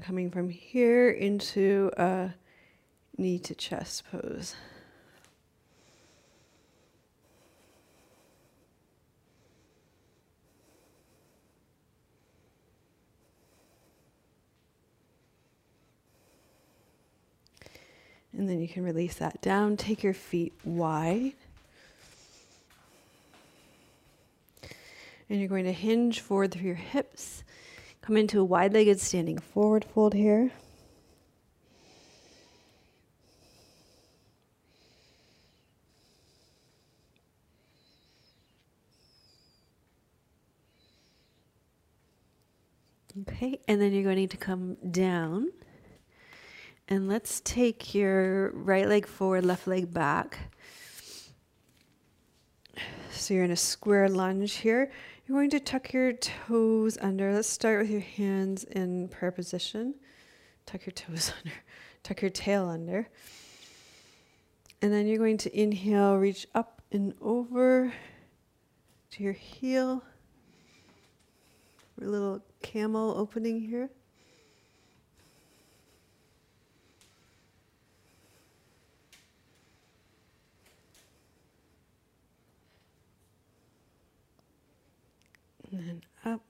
Coming 0.00 0.30
from 0.30 0.48
here 0.48 1.10
into 1.10 1.90
a 1.96 2.34
knee 3.16 3.38
to 3.40 3.54
chest 3.54 4.04
pose. 4.10 4.54
And 18.32 18.48
then 18.48 18.60
you 18.60 18.68
can 18.68 18.82
release 18.82 19.16
that 19.16 19.42
down. 19.42 19.76
Take 19.76 20.02
your 20.02 20.14
feet 20.14 20.54
wide. 20.64 21.34
And 25.28 25.38
you're 25.38 25.48
going 25.48 25.66
to 25.66 25.72
hinge 25.72 26.20
forward 26.20 26.52
through 26.52 26.66
your 26.66 26.74
hips 26.74 27.44
Come 28.10 28.16
into 28.16 28.40
a 28.40 28.44
wide 28.44 28.72
legged 28.72 28.98
standing 28.98 29.38
forward 29.38 29.84
fold 29.84 30.14
here. 30.14 30.50
Okay, 43.20 43.60
and 43.68 43.80
then 43.80 43.92
you're 43.92 44.02
going 44.02 44.16
to 44.16 44.26
to 44.26 44.36
come 44.36 44.74
down. 44.90 45.52
And 46.88 47.08
let's 47.08 47.40
take 47.42 47.94
your 47.94 48.50
right 48.50 48.88
leg 48.88 49.06
forward, 49.06 49.44
left 49.44 49.68
leg 49.68 49.94
back. 49.94 50.52
So 53.12 53.34
you're 53.34 53.44
in 53.44 53.52
a 53.52 53.56
square 53.56 54.08
lunge 54.08 54.54
here. 54.54 54.90
You're 55.30 55.38
going 55.38 55.50
to 55.50 55.60
tuck 55.60 55.92
your 55.92 56.12
toes 56.14 56.98
under. 57.00 57.32
Let's 57.32 57.48
start 57.48 57.82
with 57.82 57.90
your 57.92 58.00
hands 58.00 58.64
in 58.64 59.06
prayer 59.06 59.30
position. 59.30 59.94
Tuck 60.66 60.84
your 60.84 60.92
toes 60.92 61.32
under. 61.38 61.56
Tuck 62.02 62.20
your 62.20 62.32
tail 62.32 62.66
under. 62.68 63.08
And 64.82 64.92
then 64.92 65.06
you're 65.06 65.18
going 65.18 65.38
to 65.38 65.56
inhale, 65.56 66.16
reach 66.16 66.48
up 66.52 66.82
and 66.90 67.14
over 67.20 67.92
to 69.12 69.22
your 69.22 69.32
heel. 69.32 70.02
A 72.02 72.04
little 72.04 72.42
camel 72.60 73.14
opening 73.16 73.60
here. 73.60 73.88
And 85.72 85.80
then 85.86 86.02
up. 86.24 86.42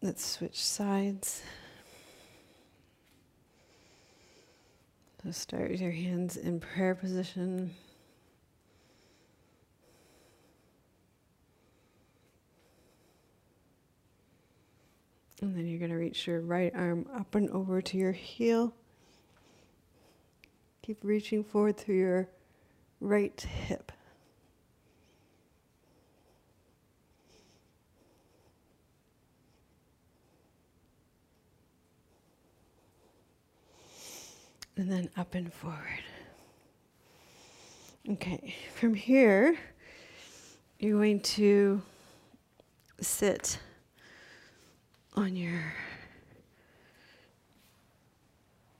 Let's 0.00 0.24
switch 0.24 0.60
sides. 0.60 1.42
So 5.22 5.30
start 5.30 5.70
with 5.70 5.80
your 5.80 5.92
hands 5.92 6.36
in 6.36 6.58
prayer 6.58 6.96
position. 6.96 7.72
And 15.40 15.56
then 15.56 15.66
you're 15.66 15.78
going 15.78 15.90
to 15.90 15.96
reach 15.96 16.26
your 16.26 16.40
right 16.40 16.72
arm 16.74 17.06
up 17.14 17.36
and 17.36 17.48
over 17.50 17.80
to 17.80 17.96
your 17.96 18.12
heel. 18.12 18.74
Keep 20.82 21.04
reaching 21.04 21.44
forward 21.44 21.76
through 21.76 21.98
your 21.98 22.28
right 23.00 23.40
hip. 23.40 23.92
And 34.82 34.90
then 34.90 35.08
up 35.16 35.36
and 35.36 35.52
forward. 35.52 36.02
Okay, 38.10 38.56
from 38.74 38.94
here, 38.94 39.56
you're 40.80 40.98
going 40.98 41.20
to 41.20 41.80
sit 43.00 43.60
on 45.14 45.36
your 45.36 45.72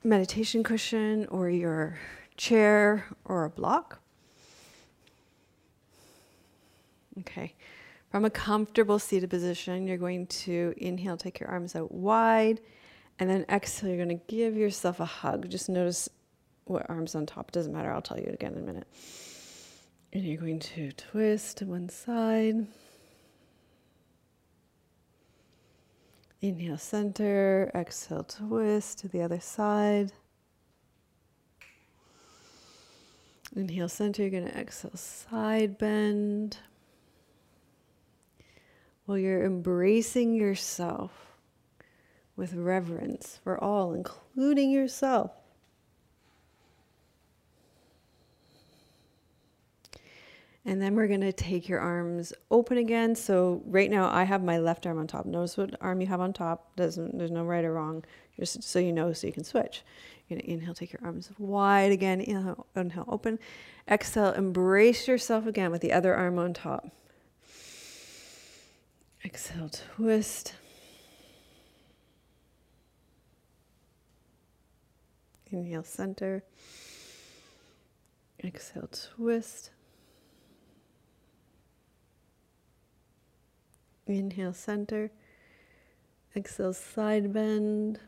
meditation 0.03 0.65
cushion 0.65 1.25
or 1.27 1.49
your 1.49 2.01
chair 2.37 3.07
or 3.25 3.45
a 3.45 3.51
block. 3.51 4.01
Okay. 7.21 7.55
From 8.11 8.25
a 8.25 8.31
comfortable 8.31 8.99
seated 8.99 9.31
position, 9.31 9.87
you're 9.87 9.99
going 9.99 10.27
to 10.27 10.75
inhale, 10.79 11.17
take 11.17 11.39
your 11.39 11.49
arms 11.49 11.77
out 11.77 11.93
wide 11.93 12.61
and 13.23 13.31
then 13.31 13.47
exhale, 13.49 13.89
you're 13.89 14.05
going 14.05 14.19
to 14.19 14.25
give 14.27 14.57
yourself 14.57 14.99
a 14.99 15.05
hug. 15.05 15.49
Just 15.49 15.69
notice 15.69 16.09
what 16.65 16.91
arm's 16.91 17.15
on 17.15 17.25
top. 17.25 17.53
Doesn't 17.53 17.73
matter. 17.73 17.93
I'll 17.93 18.03
tell 18.03 18.19
you 18.19 18.29
again 18.33 18.55
in 18.55 18.59
a 18.59 18.67
minute. 18.67 18.89
And 20.13 20.25
you're 20.25 20.41
going 20.41 20.59
to 20.59 20.91
twist 20.91 21.59
to 21.59 21.67
one 21.67 21.89
side. 21.89 22.67
Inhale, 26.41 26.79
center. 26.79 27.71
Exhale, 27.77 28.25
twist 28.25 28.99
to 28.99 29.09
the 29.09 29.23
other 29.23 29.39
side. 29.39 30.11
Inhale, 33.55 33.89
center. 33.89 34.23
You're 34.23 34.33
going 34.33 34.49
to 34.49 34.59
exhale, 34.59 34.97
side 34.97 35.79
bend. 35.79 36.57
Well, 39.07 39.17
you're 39.17 39.45
embracing 39.45 40.35
yourself 40.35 41.32
with 42.37 42.55
reverence 42.55 43.39
for 43.43 43.63
all, 43.63 43.93
including 43.93 44.71
yourself. 44.71 45.33
And 50.65 50.81
then 50.81 50.95
we're 50.95 51.09
going 51.09 51.23
to 51.23 51.33
take 51.33 51.69
your 51.69 51.81
arms 51.81 52.33
open 52.51 52.79
again. 52.79 53.17
So 53.17 53.63
right 53.67 53.91
now 53.91 54.09
I 54.13 54.23
have 54.23 54.45
my 54.45 54.59
left 54.59 54.87
arm 54.87 54.99
on 54.99 55.09
top. 55.09 55.27
Notice 55.27 55.57
what 55.57 55.75
arm 55.81 56.01
you 56.01 56.07
have 56.07 56.21
on 56.21 56.33
top. 56.33 56.77
Doesn't 56.77 57.19
there's 57.19 57.33
no 57.33 57.45
right 57.45 57.65
or 57.65 57.75
wrong. 57.75 58.05
Just 58.39 58.63
so 58.63 58.79
you 58.79 58.93
know, 58.93 59.13
so 59.13 59.27
you 59.27 59.33
can 59.33 59.45
switch. 59.45 59.83
You're 60.29 60.39
going 60.39 60.47
to 60.47 60.53
inhale, 60.53 60.75
take 60.75 60.93
your 60.93 61.03
arms 61.05 61.31
wide 61.37 61.91
again. 61.91 62.21
Inhale, 62.21 62.67
inhale, 62.77 63.05
open. 63.09 63.41
Exhale, 63.89 64.33
embrace 64.33 65.09
yourself 65.09 65.47
again 65.47 65.73
with 65.73 65.81
the 65.81 65.93
other 65.93 66.15
arm 66.15 66.39
on 66.39 66.55
top. 66.55 66.89
Exhale, 69.25 69.69
twist. 69.97 70.55
Inhale, 75.53 75.85
center. 75.85 76.43
Exhale, 78.43 78.89
twist. 78.91 79.71
Inhale, 84.07 84.55
center. 84.55 85.11
Exhale, 86.35 86.73
side 86.73 87.35
bend. 87.35 88.01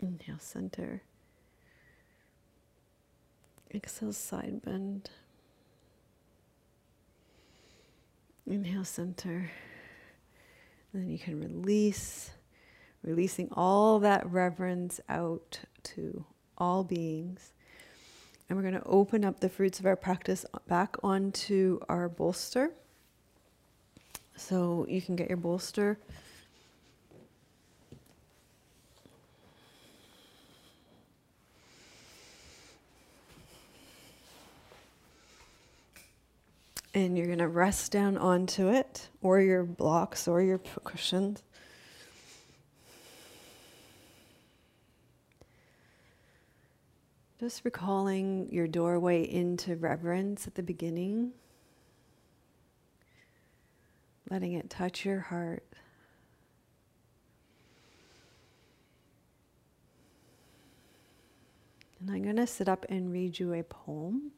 Inhale, 0.00 0.40
center. 0.40 1.02
Exhale, 3.72 4.12
side 4.12 4.60
bend. 4.62 5.08
Inhale, 8.44 8.84
center. 8.84 9.50
And 10.92 11.02
then 11.02 11.10
you 11.10 11.18
can 11.18 11.40
release 11.40 12.30
releasing 13.06 13.48
all 13.52 14.00
that 14.00 14.30
reverence 14.30 15.00
out 15.08 15.60
to 15.84 16.24
all 16.58 16.84
beings. 16.84 17.52
And 18.48 18.56
we're 18.56 18.62
going 18.62 18.80
to 18.80 18.86
open 18.86 19.24
up 19.24 19.40
the 19.40 19.48
fruits 19.48 19.80
of 19.80 19.86
our 19.86 19.96
practice 19.96 20.44
back 20.68 20.96
onto 21.02 21.80
our 21.88 22.08
bolster. 22.08 22.72
So 24.36 24.86
you 24.88 25.00
can 25.00 25.16
get 25.16 25.28
your 25.28 25.38
bolster. 25.38 25.98
And 36.94 37.16
you're 37.16 37.26
going 37.26 37.38
to 37.40 37.48
rest 37.48 37.92
down 37.92 38.16
onto 38.16 38.68
it, 38.68 39.08
or 39.20 39.38
your 39.38 39.64
blocks, 39.64 40.26
or 40.26 40.40
your 40.40 40.58
cushions. 40.82 41.42
Just 47.38 47.66
recalling 47.66 48.48
your 48.50 48.66
doorway 48.66 49.22
into 49.22 49.76
reverence 49.76 50.46
at 50.46 50.54
the 50.54 50.62
beginning, 50.62 51.32
letting 54.30 54.54
it 54.54 54.70
touch 54.70 55.04
your 55.04 55.20
heart. 55.20 55.62
And 62.00 62.10
I'm 62.10 62.22
going 62.22 62.36
to 62.36 62.46
sit 62.46 62.70
up 62.70 62.86
and 62.88 63.12
read 63.12 63.38
you 63.38 63.52
a 63.52 63.62
poem. 63.62 64.30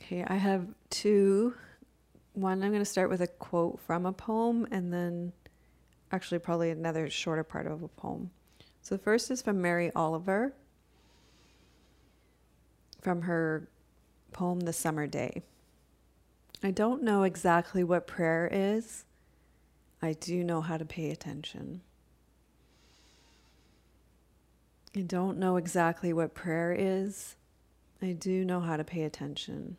Okay, 0.00 0.24
I 0.28 0.36
have 0.36 0.64
two. 0.90 1.54
One, 2.34 2.62
I'm 2.62 2.70
going 2.70 2.82
to 2.82 2.84
start 2.84 3.10
with 3.10 3.20
a 3.20 3.26
quote 3.26 3.80
from 3.80 4.06
a 4.06 4.12
poem, 4.12 4.68
and 4.70 4.92
then 4.92 5.32
actually, 6.12 6.38
probably 6.38 6.70
another 6.70 7.10
shorter 7.10 7.42
part 7.42 7.66
of 7.66 7.82
a 7.82 7.88
poem. 7.88 8.30
So 8.88 8.94
the 8.94 9.02
first 9.02 9.30
is 9.30 9.42
from 9.42 9.60
Mary 9.60 9.92
Oliver 9.94 10.54
from 13.02 13.20
her 13.20 13.68
poem, 14.32 14.60
The 14.60 14.72
Summer 14.72 15.06
Day. 15.06 15.42
I 16.62 16.70
don't 16.70 17.02
know 17.02 17.24
exactly 17.24 17.84
what 17.84 18.06
prayer 18.06 18.48
is. 18.50 19.04
I 20.00 20.14
do 20.14 20.42
know 20.42 20.62
how 20.62 20.78
to 20.78 20.86
pay 20.86 21.10
attention. 21.10 21.82
I 24.96 25.02
don't 25.02 25.36
know 25.36 25.56
exactly 25.56 26.14
what 26.14 26.32
prayer 26.32 26.72
is. 26.72 27.36
I 28.00 28.12
do 28.12 28.42
know 28.42 28.60
how 28.60 28.78
to 28.78 28.84
pay 28.84 29.02
attention. 29.02 29.76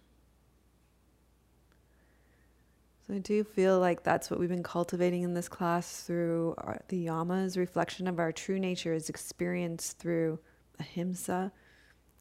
So 3.10 3.16
I 3.16 3.20
do 3.20 3.44
feel 3.44 3.80
like 3.80 4.04
that's 4.04 4.30
what 4.30 4.40
we've 4.40 4.50
been 4.50 4.62
cultivating 4.62 5.24
in 5.24 5.34
this 5.34 5.50
class 5.50 6.04
through 6.04 6.54
our, 6.60 6.80
the 6.90 7.08
yamas. 7.08 7.58
Reflection 7.58 8.08
of 8.08 8.20
our 8.20 8.32
true 8.32 8.60
nature 8.60 8.94
is 8.94 9.10
experienced 9.10 9.98
through 9.98 10.38
ahimsa, 10.80 11.52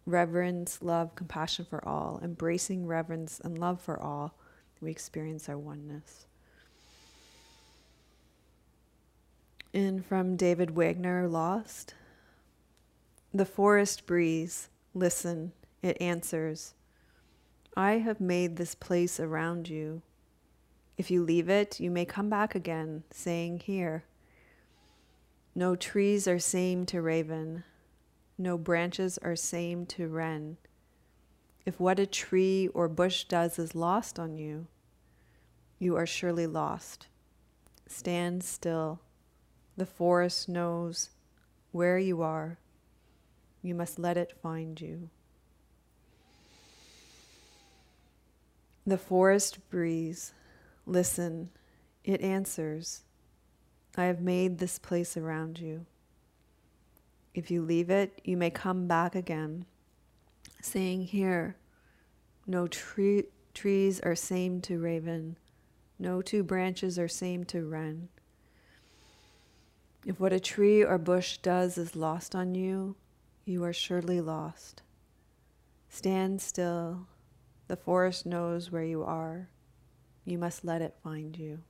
reverence, 0.07 0.81
love, 0.81 1.15
compassion 1.15 1.67
for 1.69 1.87
all. 1.87 2.19
Embracing 2.23 2.87
reverence 2.87 3.39
and 3.45 3.59
love 3.59 3.83
for 3.83 4.01
all, 4.01 4.39
we 4.81 4.91
experience 4.91 5.47
our 5.51 5.59
oneness. 5.59 6.25
And 9.75 10.03
from 10.07 10.37
David 10.37 10.71
Wagoner, 10.71 11.29
Lost. 11.29 11.93
The 13.35 13.45
forest 13.45 14.07
breeze, 14.07 14.71
listen, 14.95 15.53
it 15.83 16.01
answers. 16.01 16.73
I 17.77 17.99
have 17.99 18.23
made 18.23 18.57
this 18.57 18.75
place 18.75 19.21
around 19.21 19.69
you. 19.69 20.01
If 20.99 21.13
you 21.13 21.23
leave 21.23 21.49
it, 21.49 21.79
you 21.79 21.93
may 21.93 22.05
come 22.05 22.29
back 22.29 22.57
again, 22.57 23.05
saying, 23.13 23.61
Here. 23.61 24.05
No 25.55 25.77
trees 25.77 26.27
are 26.27 26.41
same 26.41 26.85
to 26.87 27.01
raven, 27.01 27.63
no 28.37 28.59
branches 28.59 29.17
are 29.19 29.37
same 29.37 29.87
to 29.87 30.09
wren. 30.09 30.57
If 31.65 31.79
what 31.79 32.01
a 32.01 32.07
tree 32.07 32.69
or 32.75 32.89
bush 32.89 33.25
does 33.25 33.59
is 33.59 33.75
lost 33.75 34.19
on 34.19 34.37
you, 34.37 34.67
you 35.79 35.97
are 35.97 36.07
surely 36.07 36.47
lost. 36.47 37.07
Stand 37.87 38.43
still. 38.43 39.01
The 39.77 39.87
forest 39.87 40.49
knows 40.49 41.11
where 41.71 41.99
you 41.99 42.23
are. 42.23 42.59
You 43.63 43.75
must 43.75 43.99
let 43.99 44.17
it 44.17 44.33
find 44.43 44.81
you. 44.81 45.11
The 48.87 48.99
forest 48.99 49.69
breeze, 49.71 50.33
listen, 50.89 51.51
it 52.05 52.21
answers. 52.21 53.03
I 53.97 54.05
have 54.05 54.21
made 54.21 54.59
this 54.59 54.79
place 54.79 55.17
around 55.17 55.59
you. 55.59 55.87
If 57.35 57.51
you 57.51 57.63
leave 57.63 57.91
it, 57.91 58.21
you 58.25 58.37
may 58.37 58.51
come 58.51 58.87
back 58.87 59.15
again, 59.15 59.65
saying, 60.61 61.03
Here, 61.03 61.57
no 62.47 62.67
tree, 62.67 63.25
trees 63.55 64.01
are 64.01 64.15
same 64.15 64.61
to 64.63 64.79
raven, 64.79 65.37
no 65.99 66.23
two 66.23 66.43
branches 66.43 66.99
are 66.99 67.09
same 67.09 67.45
to 67.45 67.69
wren. 67.69 68.09
If 70.07 70.19
what 70.19 70.33
a 70.33 70.41
tree 70.41 70.83
or 70.83 70.97
bush 70.97 71.39
does 71.39 71.77
is 71.77 71.97
lost 71.97 72.35
on 72.35 72.55
you, 72.55 72.97
you 73.45 73.65
are 73.65 73.73
surely 73.73 74.21
lost. 74.21 74.83
Stand 75.89 76.41
still. 76.41 77.07
The 77.67 77.77
forest 77.77 78.25
knows 78.25 78.71
where 78.71 78.85
you 78.85 79.03
are. 79.03 79.49
You 80.29 80.37
must 80.37 80.63
let 80.63 80.83
it 80.83 80.95
find 81.03 81.35
you. 81.39 81.61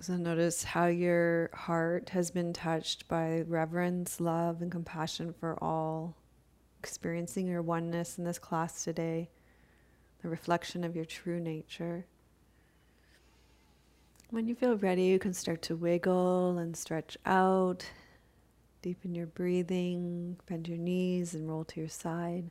So 0.00 0.16
notice 0.16 0.62
how 0.62 0.86
your 0.86 1.50
heart 1.52 2.10
has 2.10 2.30
been 2.30 2.52
touched 2.52 3.08
by 3.08 3.40
reverence, 3.40 4.20
love, 4.20 4.62
and 4.62 4.70
compassion 4.70 5.34
for 5.38 5.58
all 5.62 6.16
experiencing 6.78 7.48
your 7.48 7.60
oneness 7.60 8.18
in 8.18 8.24
this 8.24 8.38
class 8.38 8.84
today, 8.84 9.30
the 10.22 10.28
reflection 10.28 10.84
of 10.84 10.94
your 10.94 11.04
true 11.04 11.40
nature. 11.40 12.06
When 14.30 14.46
you 14.46 14.54
feel 14.54 14.76
ready, 14.76 15.06
you 15.06 15.18
can 15.18 15.34
start 15.34 15.60
to 15.62 15.74
wiggle 15.74 16.56
and 16.58 16.76
stretch 16.76 17.16
out, 17.26 17.84
deepen 18.80 19.12
your 19.12 19.26
breathing, 19.26 20.36
bend 20.46 20.68
your 20.68 20.78
knees, 20.78 21.34
and 21.34 21.48
roll 21.48 21.64
to 21.64 21.80
your 21.80 21.88
side. 21.88 22.48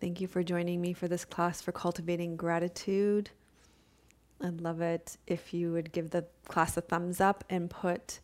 Thank 0.00 0.20
you 0.20 0.28
for 0.28 0.44
joining 0.44 0.80
me 0.80 0.92
for 0.92 1.08
this 1.08 1.24
class 1.24 1.60
for 1.60 1.72
cultivating 1.72 2.36
gratitude. 2.36 3.30
I'd 4.40 4.60
love 4.60 4.80
it 4.80 5.16
if 5.26 5.52
you 5.52 5.72
would 5.72 5.90
give 5.90 6.10
the 6.10 6.26
class 6.46 6.76
a 6.76 6.80
thumbs 6.80 7.20
up 7.20 7.42
and 7.50 7.68
put 7.68 8.20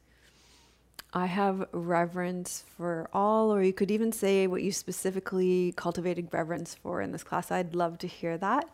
I 1.14 1.26
have 1.26 1.66
reverence 1.72 2.64
for 2.76 3.10
all, 3.12 3.52
or 3.52 3.62
you 3.62 3.74
could 3.74 3.90
even 3.90 4.12
say 4.12 4.46
what 4.46 4.62
you 4.62 4.72
specifically 4.72 5.74
cultivated 5.76 6.28
reverence 6.32 6.74
for 6.74 7.02
in 7.02 7.12
this 7.12 7.22
class. 7.22 7.50
I'd 7.50 7.74
love 7.74 7.98
to 7.98 8.06
hear 8.06 8.38
that. 8.38 8.68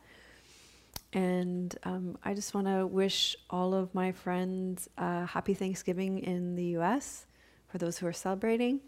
And 1.13 1.75
um, 1.85 2.19
I 2.23 2.35
just 2.35 2.55
want 2.55 2.67
to 2.67 2.87
wish 2.87 3.37
all 3.49 3.75
of 3.75 3.95
my 3.95 4.13
friends 4.13 4.89
a 4.99 5.27
happy 5.27 5.55
Thanksgiving 5.55 6.19
in 6.19 6.55
the 6.55 6.77
US 6.79 7.27
for 7.69 7.79
those 7.79 7.99
who 7.99 8.07
are 8.07 8.13
celebrating. 8.13 8.81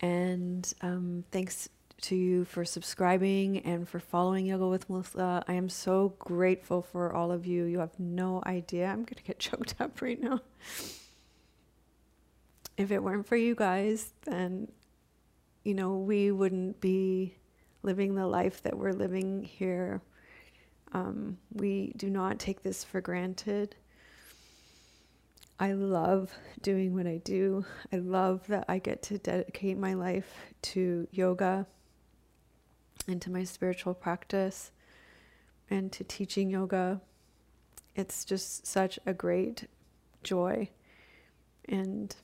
And 0.00 0.72
um, 0.82 1.24
thanks 1.30 1.68
to 2.02 2.14
you 2.14 2.44
for 2.44 2.64
subscribing 2.64 3.58
and 3.60 3.88
for 3.88 3.98
following 4.00 4.46
Yoga 4.46 4.66
with 4.66 4.90
Melissa. 4.90 5.42
I 5.48 5.54
am 5.54 5.68
so 5.68 6.14
grateful 6.18 6.82
for 6.82 7.12
all 7.14 7.32
of 7.32 7.46
you. 7.46 7.64
You 7.64 7.78
have 7.78 7.98
no 7.98 8.42
idea. 8.44 8.86
I'm 8.86 9.04
going 9.04 9.14
to 9.16 9.22
get 9.22 9.38
choked 9.38 9.76
up 9.80 10.02
right 10.02 10.20
now 10.20 10.40
if 12.76 12.90
it 12.90 13.02
weren't 13.02 13.26
for 13.26 13.36
you 13.36 13.54
guys, 13.54 14.12
then, 14.22 14.68
you 15.64 15.74
know, 15.74 15.96
we 15.96 16.30
wouldn't 16.30 16.80
be 16.80 17.36
living 17.82 18.14
the 18.14 18.26
life 18.26 18.62
that 18.62 18.76
we're 18.76 18.92
living 18.92 19.44
here. 19.44 20.00
Um, 20.94 21.38
we 21.52 21.92
do 21.96 22.08
not 22.08 22.38
take 22.38 22.62
this 22.62 22.84
for 22.84 23.00
granted. 23.00 23.74
I 25.58 25.72
love 25.72 26.32
doing 26.62 26.94
what 26.94 27.06
I 27.06 27.18
do. 27.18 27.64
I 27.92 27.96
love 27.96 28.46
that 28.46 28.64
I 28.68 28.78
get 28.78 29.02
to 29.04 29.18
dedicate 29.18 29.76
my 29.76 29.94
life 29.94 30.32
to 30.62 31.08
yoga 31.10 31.66
and 33.08 33.20
to 33.22 33.30
my 33.30 33.42
spiritual 33.42 33.92
practice 33.92 34.70
and 35.68 35.90
to 35.92 36.04
teaching 36.04 36.48
yoga. 36.48 37.00
It's 37.96 38.24
just 38.24 38.66
such 38.66 38.98
a 39.04 39.12
great 39.12 39.68
joy. 40.22 40.70
And 41.68 42.14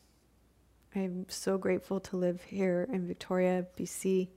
I'm 0.94 1.26
so 1.28 1.58
grateful 1.58 1.98
to 2.00 2.16
live 2.16 2.42
here 2.42 2.88
in 2.92 3.06
Victoria, 3.06 3.66
BC, 3.76 4.28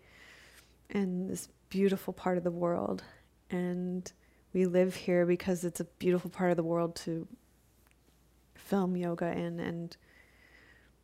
in 0.90 1.28
this 1.28 1.50
beautiful 1.70 2.14
part 2.14 2.38
of 2.38 2.44
the 2.44 2.52
world. 2.52 3.04
And 3.50 4.12
we 4.54 4.66
live 4.66 4.96
here 4.96 5.26
because 5.26 5.64
it's 5.64 5.80
a 5.80 5.86
beautiful 5.98 6.30
part 6.30 6.52
of 6.52 6.58
the 6.58 6.64
world 6.64 6.96
to 6.96 7.28
film 8.56 8.96
yoga 8.96 9.32
in. 9.32 9.60
And 9.60 9.96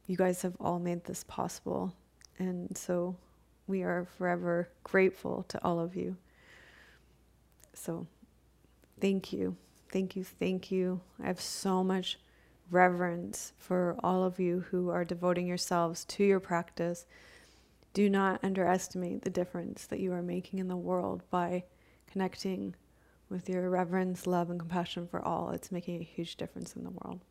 you 0.05 0.15
guys 0.15 0.43
have 0.43 0.55
all 0.59 0.79
made 0.79 1.03
this 1.03 1.23
possible. 1.23 1.93
And 2.37 2.77
so 2.77 3.15
we 3.67 3.81
are 3.81 4.07
forever 4.17 4.69
grateful 4.83 5.43
to 5.49 5.63
all 5.63 5.79
of 5.79 5.95
you. 5.95 6.15
So 7.73 8.07
thank 9.01 9.33
you. 9.33 9.55
Thank 9.91 10.15
you. 10.15 10.23
Thank 10.23 10.71
you. 10.71 11.01
I 11.21 11.27
have 11.27 11.41
so 11.41 11.83
much 11.83 12.19
reverence 12.69 13.53
for 13.57 13.95
all 14.03 14.23
of 14.23 14.39
you 14.39 14.65
who 14.69 14.89
are 14.89 15.03
devoting 15.03 15.47
yourselves 15.47 16.05
to 16.05 16.23
your 16.23 16.39
practice. 16.39 17.07
Do 17.93 18.09
not 18.09 18.43
underestimate 18.43 19.23
the 19.23 19.31
difference 19.31 19.87
that 19.87 19.99
you 19.99 20.13
are 20.13 20.21
making 20.21 20.59
in 20.59 20.67
the 20.67 20.77
world 20.77 21.23
by 21.31 21.63
connecting 22.11 22.75
with 23.29 23.47
your 23.47 23.69
reverence, 23.69 24.25
love, 24.27 24.49
and 24.49 24.59
compassion 24.59 25.07
for 25.07 25.21
all. 25.21 25.51
It's 25.51 25.71
making 25.71 26.01
a 26.01 26.03
huge 26.03 26.35
difference 26.35 26.75
in 26.75 26.83
the 26.83 26.89
world. 26.89 27.21